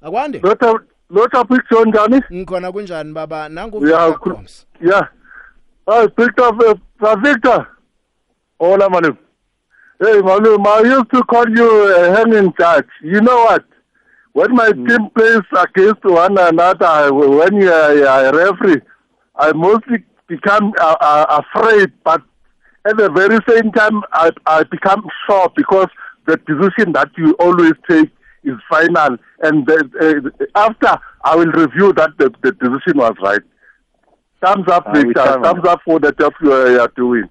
akwande 0.00 0.38
Lotha 1.12 1.38
lotha 1.38 1.44
picture 1.44 1.84
njani? 1.84 2.20
ngikhona 2.32 2.72
kunjani 2.72 3.12
baba 3.12 3.48
nangu 3.48 3.86
Yeah, 3.86 4.06
Victor 4.08 4.18
khul- 4.20 4.34
Gomes. 4.34 4.66
Yeah. 4.80 5.08
Hi, 5.86 6.06
Victor, 6.16 6.52
uh, 7.02 7.16
Victor. 7.22 7.66
Hola, 8.58 8.88
Malum. 8.88 9.18
Hey, 10.00 10.20
Malum, 10.22 10.66
I 10.66 10.80
used 10.80 11.10
to 11.12 11.22
call 11.24 11.48
you 11.48 11.94
a 11.96 12.16
hanging 12.16 12.52
judge. 12.58 12.88
You 13.02 13.20
know 13.20 13.44
what? 13.44 13.64
When 14.32 14.54
my 14.54 14.72
team 14.72 15.10
plays 15.14 15.42
against 15.58 16.04
one 16.04 16.38
another, 16.38 17.12
when 17.12 17.56
you 17.56 17.70
are 17.70 17.94
you 17.94 18.06
are 18.06 18.26
a 18.26 18.32
referee, 18.32 18.80
I 19.36 19.52
mostly 19.52 19.98
become 20.28 20.72
uh, 20.80 20.96
uh, 21.00 21.42
afraid, 21.42 21.92
but 22.04 22.22
at 22.86 22.96
the 22.96 23.10
very 23.10 23.38
same 23.48 23.70
time, 23.72 24.02
I, 24.14 24.30
I 24.46 24.62
become 24.64 25.06
sure 25.26 25.52
because 25.54 25.88
the 26.26 26.36
decision 26.46 26.92
that 26.94 27.10
you 27.18 27.34
always 27.34 27.72
take 27.90 28.10
is 28.44 28.56
final. 28.68 29.16
And 29.42 29.66
the, 29.66 30.32
uh, 30.34 30.46
after, 30.58 30.98
I 31.24 31.36
will 31.36 31.52
review 31.52 31.92
that 31.94 32.10
the, 32.18 32.32
the 32.42 32.52
decision 32.52 32.98
was 32.98 33.14
right. 33.22 33.40
Thumbs 34.44 34.66
up, 34.68 34.84
Ah, 34.86 34.92
Victor. 34.92 35.40
Thumbs 35.42 35.64
up 35.66 35.80
for 35.84 36.00
the 36.00 36.12
job 36.12 36.32
you 36.42 36.52
are, 36.52 36.88
doing. 36.96 37.28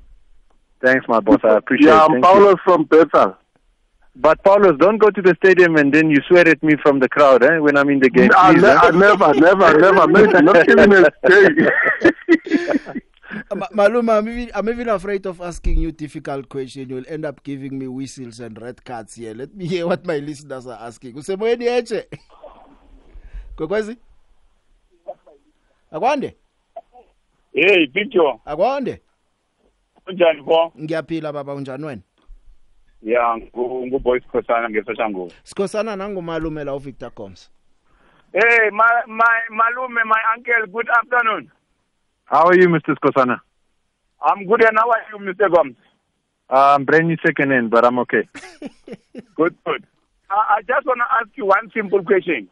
Thanks, 0.83 1.05
my 1.07 1.19
boss. 1.19 1.39
I 1.43 1.57
appreciate 1.57 1.87
yeah, 1.87 2.05
it. 2.05 2.11
I'm 2.11 2.21
Thank 2.21 2.35
you. 2.35 2.55
From 2.63 2.83
Bethel. 2.85 3.37
But 4.15 4.43
Paulos, 4.43 4.77
don't 4.77 4.97
go 4.97 5.09
to 5.09 5.21
the 5.21 5.35
stadium 5.35 5.77
and 5.77 5.93
then 5.93 6.09
you 6.09 6.17
swear 6.27 6.47
at 6.47 6.61
me 6.63 6.75
from 6.81 6.99
the 6.99 7.07
crowd, 7.07 7.43
eh? 7.43 7.59
When 7.59 7.77
I'm 7.77 7.89
in 7.89 7.99
the 7.99 8.09
game. 8.09 8.29
I, 8.35 8.53
please, 8.53 8.61
ne- 8.63 8.69
eh? 8.69 8.77
I 8.81 8.91
never, 8.91 9.33
never, 9.33 9.77
never. 9.77 10.41
Not 10.41 10.65
killing 10.67 10.93
a 10.93 11.09
day. 12.93 13.01
Uh, 13.49 13.55
Ma- 13.55 13.67
Maluma, 13.87 14.17
I'm 14.17 14.27
even, 14.29 14.51
I'm 14.53 14.69
even 14.69 14.89
afraid 14.89 15.25
of 15.25 15.41
asking 15.41 15.77
you 15.79 15.91
difficult 15.91 16.49
question. 16.49 16.89
You'll 16.89 17.05
end 17.07 17.25
up 17.25 17.43
giving 17.43 17.77
me 17.79 17.87
whistles 17.87 18.39
and 18.39 18.59
red 18.61 18.83
cards 18.83 19.15
here. 19.15 19.33
Let 19.33 19.55
me 19.55 19.67
hear 19.67 19.87
what 19.87 20.05
my 20.05 20.17
listeners 20.17 20.67
are 20.67 20.79
asking. 20.81 21.15
Usemoyeni 21.15 21.65
yeche. 21.65 22.05
Kokwezi? 23.55 23.97
Akwande? 25.91 26.35
Hey, 27.53 27.85
Victor, 27.85 28.39
Akwande? 28.45 29.01
unjani 30.07 30.41
bo? 30.41 30.71
Ngiyaphila 30.79 31.33
baba 31.33 31.53
unjani 31.53 31.85
wena? 31.85 32.01
Ya, 33.03 33.37
ngu 33.37 33.87
ngu 33.87 33.99
boys 33.99 34.23
khosana 34.31 34.69
ngesoshanguve. 34.69 35.33
Sikhosana 35.43 35.95
nangumalume 35.95 36.63
la 36.63 36.75
uVictor 36.75 37.11
Combs. 37.11 37.49
Hey, 38.33 38.69
my 38.71 39.03
my 39.07 39.39
malume, 39.49 40.03
my 40.05 40.21
uncle, 40.37 40.67
good 40.71 40.89
afternoon. 40.89 41.51
How 42.31 42.45
are 42.45 42.55
you, 42.55 42.69
Mr. 42.69 42.95
Skosana? 42.95 43.41
I'm 44.21 44.47
good 44.47 44.63
and 44.63 44.77
how 44.77 44.89
are 44.89 45.03
you, 45.11 45.33
Mr. 45.33 45.53
Gomes? 45.53 45.75
I'm 46.49 46.85
brand 46.85 47.09
new 47.09 47.17
second 47.25 47.51
in, 47.51 47.67
but 47.67 47.83
I'm 47.83 47.99
okay. 47.99 48.27
Good, 49.35 49.55
good. 49.65 49.85
I, 50.29 50.57
I 50.57 50.61
just 50.61 50.85
want 50.85 50.99
to 50.99 51.17
ask 51.19 51.29
you 51.35 51.45
one 51.45 51.71
simple 51.73 52.03
question. 52.03 52.47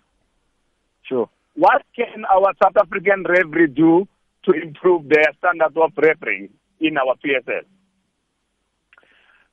Sure. 1.04 1.30
What 1.56 1.84
can 1.96 2.26
our 2.26 2.54
South 2.62 2.76
African 2.78 3.24
referee 3.24 3.68
do 3.68 4.08
to 4.46 4.52
improve 4.52 5.08
their 5.08 5.28
standard 5.38 5.78
of 5.78 5.92
refereeing 5.98 6.50
in 6.80 6.98
our 6.98 7.16
PSL? 7.24 7.64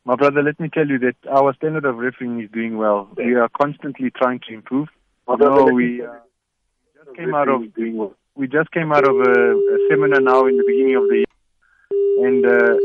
My 0.05 0.17
brother, 0.17 0.43
let 0.43 0.59
me 0.59 0.71
tell 0.73 0.87
you 0.87 0.99
that 1.01 1.17
our 1.31 1.55
standard 1.55 1.85
of 1.85 1.97
refereeing 1.97 2.41
is 2.41 2.51
doing 2.51 2.79
well. 2.79 3.11
We 3.17 3.35
are 3.35 3.49
constantly 3.49 4.11
trying 4.11 4.41
to 4.49 4.55
improve. 4.55 4.89
No, 5.29 5.65
we 5.67 6.03
uh, 6.03 6.15
just 6.95 7.17
came 7.17 7.35
out 7.35 7.49
of 7.49 7.63
we 8.37 8.47
just 8.47 8.71
came 8.71 8.93
out 8.93 9.09
of 9.09 9.17
a, 9.17 9.35
a 9.57 9.79
seminar 9.89 10.21
now 10.21 10.47
in 10.47 10.57
the 10.57 10.65
beginning 10.67 10.97
of 10.97 11.09
the 11.09 11.25
year, 11.25 12.29
and 12.29 12.47
uh, 12.47 12.77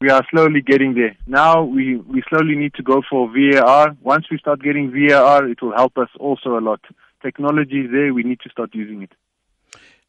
we 0.00 0.10
are 0.10 0.24
slowly 0.30 0.60
getting 0.60 0.94
there. 0.94 1.16
Now 1.26 1.64
we 1.64 1.96
we 1.96 2.22
slowly 2.28 2.54
need 2.54 2.74
to 2.74 2.82
go 2.82 3.02
for 3.10 3.28
VAR. 3.28 3.96
Once 4.02 4.26
we 4.30 4.38
start 4.38 4.62
getting 4.62 4.90
VAR, 4.90 5.46
it 5.48 5.60
will 5.62 5.74
help 5.76 5.96
us 5.98 6.08
also 6.18 6.58
a 6.58 6.60
lot. 6.60 6.80
Technology 7.22 7.80
is 7.80 7.90
there. 7.90 8.14
We 8.14 8.22
need 8.22 8.40
to 8.40 8.50
start 8.50 8.70
using 8.74 9.02
it. 9.02 9.12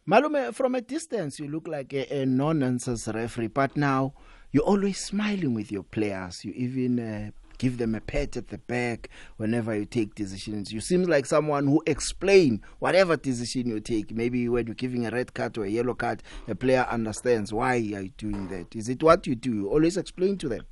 Malume, 0.07 0.53
from 0.53 0.75
a 0.75 0.81
distance, 0.81 1.39
you 1.39 1.47
look 1.47 1.67
like 1.67 1.93
a, 1.93 2.21
a 2.21 2.25
no-nonsense 2.25 3.07
referee, 3.07 3.47
but 3.47 3.77
now 3.77 4.13
you're 4.51 4.63
always 4.63 4.97
smiling 4.97 5.53
with 5.53 5.71
your 5.71 5.83
players. 5.83 6.43
You 6.43 6.53
even 6.53 6.99
uh, 6.99 7.31
give 7.61 7.77
them 7.77 7.93
a 7.93 8.01
pat 8.01 8.35
at 8.35 8.47
the 8.47 8.57
back 8.57 9.07
whenever 9.37 9.75
you 9.77 9.85
take 9.85 10.15
decisions. 10.15 10.73
You 10.73 10.81
seem 10.81 11.03
like 11.03 11.27
someone 11.27 11.67
who 11.67 11.83
explain 11.85 12.63
whatever 12.79 13.15
decision 13.15 13.67
you 13.67 13.79
take. 13.79 14.09
Maybe 14.09 14.49
when 14.49 14.65
you're 14.65 14.73
giving 14.73 15.05
a 15.05 15.11
red 15.11 15.35
card 15.35 15.59
or 15.59 15.65
a 15.65 15.69
yellow 15.69 15.93
card, 15.93 16.23
a 16.47 16.55
player 16.55 16.87
understands 16.89 17.53
why 17.53 17.75
are 17.75 17.77
you 17.77 18.09
doing 18.17 18.47
that. 18.47 18.75
Is 18.75 18.89
it 18.89 19.03
what 19.03 19.27
you 19.27 19.35
do? 19.35 19.53
You 19.53 19.69
always 19.69 19.95
explain 19.95 20.39
to 20.39 20.49
them. 20.49 20.65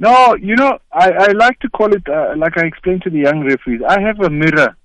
No, 0.00 0.34
you 0.34 0.56
know, 0.56 0.76
I, 0.92 1.12
I 1.12 1.32
like 1.32 1.60
to 1.60 1.68
call 1.70 1.94
it, 1.94 2.08
uh, 2.08 2.34
like 2.36 2.58
I 2.58 2.66
explained 2.66 3.02
to 3.02 3.10
the 3.10 3.20
young 3.20 3.44
referees, 3.44 3.80
I 3.88 4.00
have 4.00 4.18
a 4.18 4.30
mirror 4.30 4.76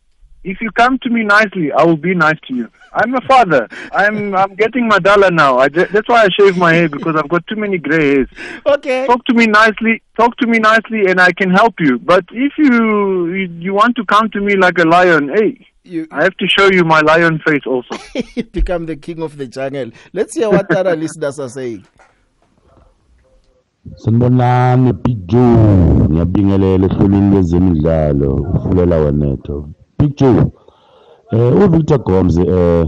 If 0.51 0.61
you 0.61 0.69
come 0.71 0.99
to 0.99 1.09
me 1.09 1.23
nicely, 1.23 1.71
I 1.71 1.83
will 1.83 1.97
be 1.97 2.13
nice 2.13 2.39
to 2.47 2.53
you. 2.55 2.67
I'm 2.93 3.13
a 3.15 3.21
father. 3.21 3.67
I'm 3.91 4.35
I'm 4.35 4.53
getting 4.55 4.89
madala 4.89 5.29
now. 5.31 5.57
I 5.57 5.67
ju- 5.69 5.87
that's 5.91 6.07
why 6.07 6.23
I 6.23 6.29
shave 6.39 6.55
my 6.55 6.71
hair 6.73 6.87
because 6.87 7.15
I've 7.17 7.27
got 7.27 7.45
too 7.47 7.55
many 7.63 7.77
gray 7.77 8.05
hairs. 8.15 8.29
Okay. 8.65 9.05
Talk 9.07 9.25
to 9.25 9.33
me 9.33 9.47
nicely. 9.47 10.01
Talk 10.19 10.37
to 10.37 10.47
me 10.47 10.59
nicely, 10.59 11.07
and 11.09 11.19
I 11.19 11.31
can 11.33 11.49
help 11.49 11.73
you. 11.79 11.97
But 11.99 12.23
if 12.31 12.53
you 12.57 13.33
you, 13.33 13.47
you 13.67 13.73
want 13.73 13.95
to 13.97 14.05
come 14.05 14.29
to 14.35 14.39
me 14.39 14.55
like 14.55 14.77
a 14.77 14.85
lion, 14.95 15.29
hey, 15.35 15.51
You 15.83 16.07
I 16.11 16.23
have 16.23 16.37
to 16.37 16.47
show 16.47 16.67
you 16.71 16.83
my 16.85 17.01
lion 17.01 17.39
face 17.45 17.65
also. 17.67 17.95
become 18.59 18.85
the 18.85 18.95
king 18.95 19.21
of 19.21 19.35
the 19.37 19.47
jungle. 19.47 19.91
Let's 20.13 20.35
hear 20.35 20.49
what 20.49 20.71
other 20.75 20.95
listeners 21.03 21.39
are 21.39 21.49
saying. 21.49 21.85
Sanibonani 24.01 24.93
Big 25.03 25.27
Joe 25.27 26.07
ngiyabingelela 26.09 26.85
ehlelweni 26.85 27.31
lwezemidlalo 27.31 28.33
ufulela 28.35 28.97
waneto 28.97 29.69
Big 30.05 30.17
Joe 30.17 30.51
eh 31.31 31.51
uVictor 31.63 31.99
Gomes 32.03 32.37
eh 32.37 32.85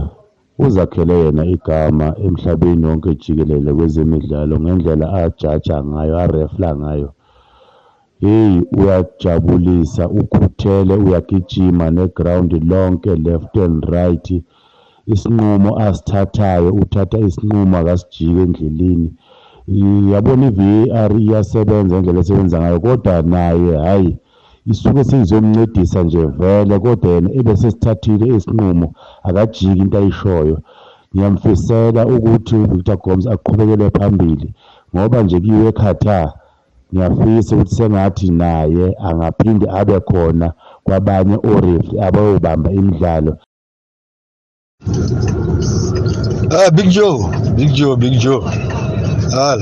uzakhele 0.58 1.14
yena 1.24 1.44
igama 1.46 2.14
emhlabeni 2.26 2.86
wonke 2.86 3.14
jikelele 3.14 3.72
kwezemidlalo 3.74 4.60
ngendlela 4.60 5.12
ajaja 5.12 5.84
ngayo 5.84 6.18
arefla 6.18 6.76
ngayo. 6.76 7.12
Hey 8.20 8.60
uyajabulisa 8.78 10.08
ukhuthele 10.08 10.94
uyagijima 10.94 11.90
neground 11.90 12.52
lonke 12.70 13.14
left 13.16 13.56
and 13.56 13.84
right. 13.84 14.42
Isinqumo 15.06 15.78
asithathayo 15.78 16.70
uthatha 16.72 17.18
isinqumo 17.18 17.76
akasijike 17.78 18.42
endleleni. 18.42 19.12
Yabona 20.12 20.46
i-VAR 20.46 21.12
iyasebenza 21.20 21.96
indlela 21.96 22.20
esebenza 22.20 22.60
ngayo 22.60 22.80
kodwa 22.80 23.22
naye 23.22 23.76
hayi 23.76 24.16
isuke 24.70 25.04
seyizomncedisa 25.04 26.02
nje 26.02 26.22
vele 26.38 26.78
kodwa 26.82 27.10
yena 27.14 27.30
ebese 27.38 27.70
sithathile 27.70 28.26
isinqumo 28.36 28.88
akajiki 29.28 29.80
into 29.82 29.98
ayishoyo. 29.98 30.56
Ngiyamfisela 31.12 32.02
ukuthi 32.14 32.54
uVictor 32.64 32.98
Gomes 33.02 33.26
aqhubekele 33.26 33.86
phambili 33.96 34.48
ngoba 34.92 35.22
nje 35.22 35.40
kiwe 35.44 35.68
eQatar 35.70 36.26
ngiyafisa 36.92 37.56
ukuthi 37.56 37.74
sengathi 37.74 38.28
naye 38.40 38.86
angaphinde 39.08 39.66
abe 39.78 39.96
khona 40.08 40.48
kwabanye 40.84 41.36
orefri 41.52 41.94
abayobamba 42.06 42.68
imidlalo. 42.78 43.32
Ah, 46.56 46.70
Big 46.76 46.88
Joe, 46.96 47.18
Big 47.56 47.70
Joe, 47.78 47.96
Big 47.96 48.14
Joe. 48.22 48.42
Ah, 49.34 49.56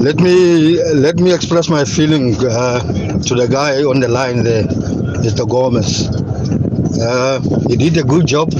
let 0.00 0.16
me 0.16 0.82
let 0.94 1.16
me 1.16 1.32
express 1.32 1.68
my 1.68 1.84
feeling 1.84 2.34
uh, 2.40 2.80
to 3.28 3.34
the 3.34 3.46
guy 3.50 3.82
on 3.84 4.00
the 4.00 4.08
line 4.08 4.42
there, 4.42 4.64
Mr. 4.64 5.46
Gomez. 5.48 6.08
Uh, 7.00 7.40
he 7.68 7.76
did 7.76 7.96
a 7.98 8.02
good 8.04 8.26
job. 8.26 8.52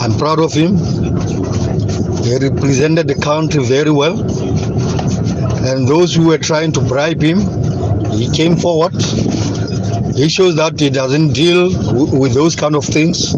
I'm 0.00 0.16
proud 0.18 0.38
of 0.38 0.52
him. 0.52 0.76
He 2.24 2.36
represented 2.38 3.08
the 3.08 3.18
country 3.20 3.64
very 3.64 3.90
well. 3.90 4.18
And 5.66 5.86
those 5.88 6.14
who 6.14 6.28
were 6.28 6.38
trying 6.38 6.72
to 6.72 6.80
bribe 6.80 7.20
him, 7.22 7.40
he 8.12 8.30
came 8.30 8.56
forward. 8.56 8.94
He 10.14 10.28
shows 10.28 10.56
that 10.56 10.78
he 10.78 10.90
doesn't 10.90 11.32
deal 11.32 11.70
w- 11.70 12.18
with 12.18 12.34
those 12.34 12.56
kind 12.56 12.76
of 12.76 12.84
things. 12.84 13.32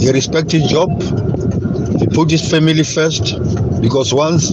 He 0.00 0.10
respects 0.10 0.52
his 0.52 0.68
job. 0.70 0.90
He 1.98 2.06
put 2.06 2.30
his 2.30 2.48
family 2.50 2.84
first 2.84 3.36
because 3.80 4.12
once 4.14 4.52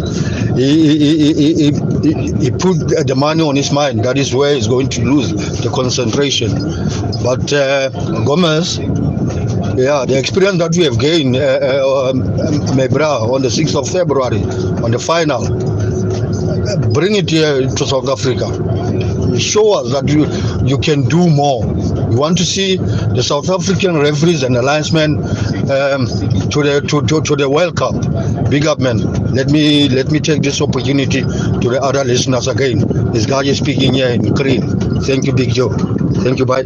he, 0.56 0.98
he, 0.98 1.34
he, 1.34 1.54
he, 1.54 2.44
he, 2.44 2.52
put 2.52 2.78
the 3.08 3.14
money 3.16 3.42
on 3.42 3.56
his 3.56 3.72
mind, 3.72 4.04
that 4.04 4.18
is 4.18 4.34
where 4.34 4.54
he's 4.54 4.68
going 4.68 4.90
to 4.90 5.02
lose 5.04 5.32
the 5.62 5.70
concentration. 5.70 6.52
But 7.24 7.52
uh, 7.54 7.90
Gomez, 8.26 8.80
yeah, 9.78 10.06
the 10.06 10.18
experience 10.18 10.58
that 10.60 10.76
we 10.76 10.84
have 10.84 11.00
gained, 11.00 11.36
uh, 11.36 11.60
uh, 11.62 12.10
um, 12.10 12.22
Mebra, 12.76 13.08
on 13.08 13.42
the 13.42 13.48
6th 13.48 13.76
of 13.80 13.88
February, 13.90 14.42
on 14.84 14.92
the 14.92 15.00
final, 15.00 15.48
bring 16.92 17.16
it 17.16 17.30
here 17.30 17.62
to 17.68 17.86
South 17.88 18.10
Africa. 18.10 18.48
Show 19.40 19.74
us 19.80 19.92
that 19.94 20.10
you, 20.10 20.28
you 20.68 20.78
can 20.78 21.04
do 21.08 21.30
more. 21.30 21.64
We 22.12 22.18
want 22.18 22.38
to 22.40 22.46
see 22.46 22.76
the 22.76 23.24
South 23.24 23.50
African 23.50 23.98
referees 23.98 24.44
and 24.44 24.54
the 24.54 24.62
linesmen 24.62 25.16
um, 25.72 26.08
to 26.52 26.60
the 26.62 26.84
to, 26.90 27.02
to, 27.08 27.22
to 27.22 27.36
the 27.38 27.50
World 27.50 27.78
Cup. 27.78 27.96
Big 28.50 28.66
up, 28.66 28.80
man. 28.80 28.98
Let 29.34 29.50
me 29.50 29.88
let 29.88 30.12
me 30.12 30.20
take 30.20 30.42
this 30.42 30.62
opportunity 30.62 31.22
to 31.22 31.68
the 31.72 31.80
other 31.82 32.04
listeners 32.04 32.50
again. 32.50 32.80
This 33.14 33.26
guy 33.26 33.44
is 33.44 33.60
speaking 33.60 33.94
here 33.94 34.10
in 34.10 34.36
Korean. 34.36 34.68
Thank 35.04 35.26
you, 35.26 35.32
Big 35.34 35.54
Joe. 35.54 35.70
Thank 36.20 36.40
you, 36.40 36.46
bye. 36.46 36.64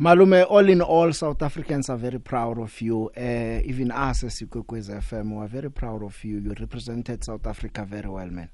Malume, 0.00 0.46
all 0.48 0.66
in 0.66 0.80
all, 0.80 1.12
South 1.12 1.42
Africans 1.42 1.90
are 1.90 1.98
very 1.98 2.18
proud 2.20 2.58
of 2.58 2.80
you. 2.80 3.10
Uh, 3.14 3.60
even 3.64 3.90
us 3.90 4.24
as 4.24 4.40
Ikwekwezi 4.40 4.94
FM, 4.94 5.36
we 5.36 5.44
are 5.44 5.48
very 5.48 5.70
proud 5.70 6.02
of 6.02 6.24
you. 6.24 6.38
You 6.38 6.54
represented 6.58 7.22
South 7.22 7.46
Africa 7.46 7.84
very 7.84 8.08
well, 8.08 8.28
man. 8.30 8.48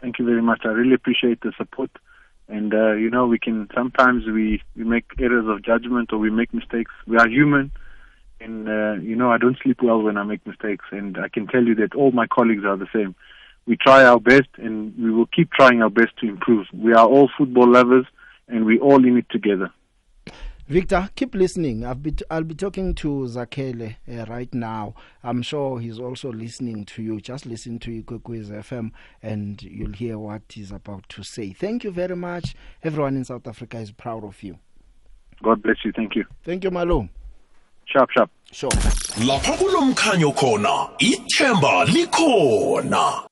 Thank 0.00 0.18
you 0.18 0.24
very 0.24 0.40
much. 0.40 0.62
I 0.64 0.68
really 0.68 0.94
appreciate 0.94 1.42
the 1.42 1.52
support. 1.58 1.90
And 2.52 2.74
uh, 2.74 2.92
you 2.92 3.08
know, 3.08 3.26
we 3.26 3.38
can 3.38 3.66
sometimes 3.74 4.26
we 4.26 4.62
we 4.76 4.84
make 4.84 5.06
errors 5.18 5.46
of 5.48 5.64
judgment 5.64 6.12
or 6.12 6.18
we 6.18 6.30
make 6.30 6.52
mistakes. 6.52 6.90
We 7.06 7.16
are 7.16 7.26
human, 7.26 7.72
and 8.42 8.68
uh, 8.68 8.92
you 9.00 9.16
know, 9.16 9.32
I 9.32 9.38
don't 9.38 9.56
sleep 9.62 9.78
well 9.82 10.02
when 10.02 10.18
I 10.18 10.22
make 10.24 10.46
mistakes. 10.46 10.84
And 10.90 11.16
I 11.16 11.28
can 11.30 11.46
tell 11.46 11.64
you 11.64 11.74
that 11.76 11.94
all 11.94 12.12
my 12.12 12.26
colleagues 12.26 12.64
are 12.66 12.76
the 12.76 12.88
same. 12.94 13.14
We 13.66 13.78
try 13.78 14.04
our 14.04 14.20
best, 14.20 14.50
and 14.58 14.94
we 14.98 15.10
will 15.10 15.30
keep 15.34 15.50
trying 15.52 15.80
our 15.80 15.88
best 15.88 16.18
to 16.18 16.28
improve. 16.28 16.66
We 16.74 16.92
are 16.92 17.06
all 17.06 17.30
football 17.38 17.72
lovers, 17.72 18.04
and 18.48 18.66
we 18.66 18.78
all 18.78 19.02
in 19.02 19.16
it 19.16 19.30
together. 19.30 19.72
Victor, 20.68 21.10
keep 21.16 21.34
listening. 21.34 21.84
I've 21.84 22.02
be 22.02 22.14
I'll 22.30 22.44
be 22.44 22.54
talking 22.54 22.94
to 22.94 23.08
Zakhele 23.28 23.96
uh, 24.08 24.24
right 24.26 24.52
now. 24.54 24.94
I'm 25.22 25.42
sure 25.42 25.80
he's 25.80 25.98
also 25.98 26.32
listening 26.32 26.84
to 26.86 27.02
you. 27.02 27.20
Just 27.20 27.46
listen 27.46 27.78
to 27.80 27.90
Ikwekwezi 28.02 28.52
FM 28.62 28.92
and 29.22 29.60
you'll 29.62 29.92
hear 29.92 30.18
what 30.18 30.42
he's 30.48 30.70
about 30.70 31.08
to 31.10 31.22
say. 31.24 31.52
Thank 31.52 31.84
you 31.84 31.90
very 31.90 32.16
much. 32.16 32.54
Everyone 32.82 33.16
in 33.16 33.24
South 33.24 33.46
Africa 33.46 33.78
is 33.78 33.90
proud 33.90 34.24
of 34.24 34.42
you. 34.42 34.58
God 35.42 35.62
bless 35.62 35.84
you. 35.84 35.92
Thank 35.92 36.14
you. 36.14 36.24
Thank 36.44 36.62
you, 36.64 36.70
Malum. 36.70 37.10
Sharp, 37.86 38.10
sharp. 38.12 38.30
Sure. 38.52 38.70
lapha 39.26 39.52
kulomkhanyo 39.56 40.32
khona 40.32 40.88
ithemba 40.98 41.84
likhona 41.84 43.22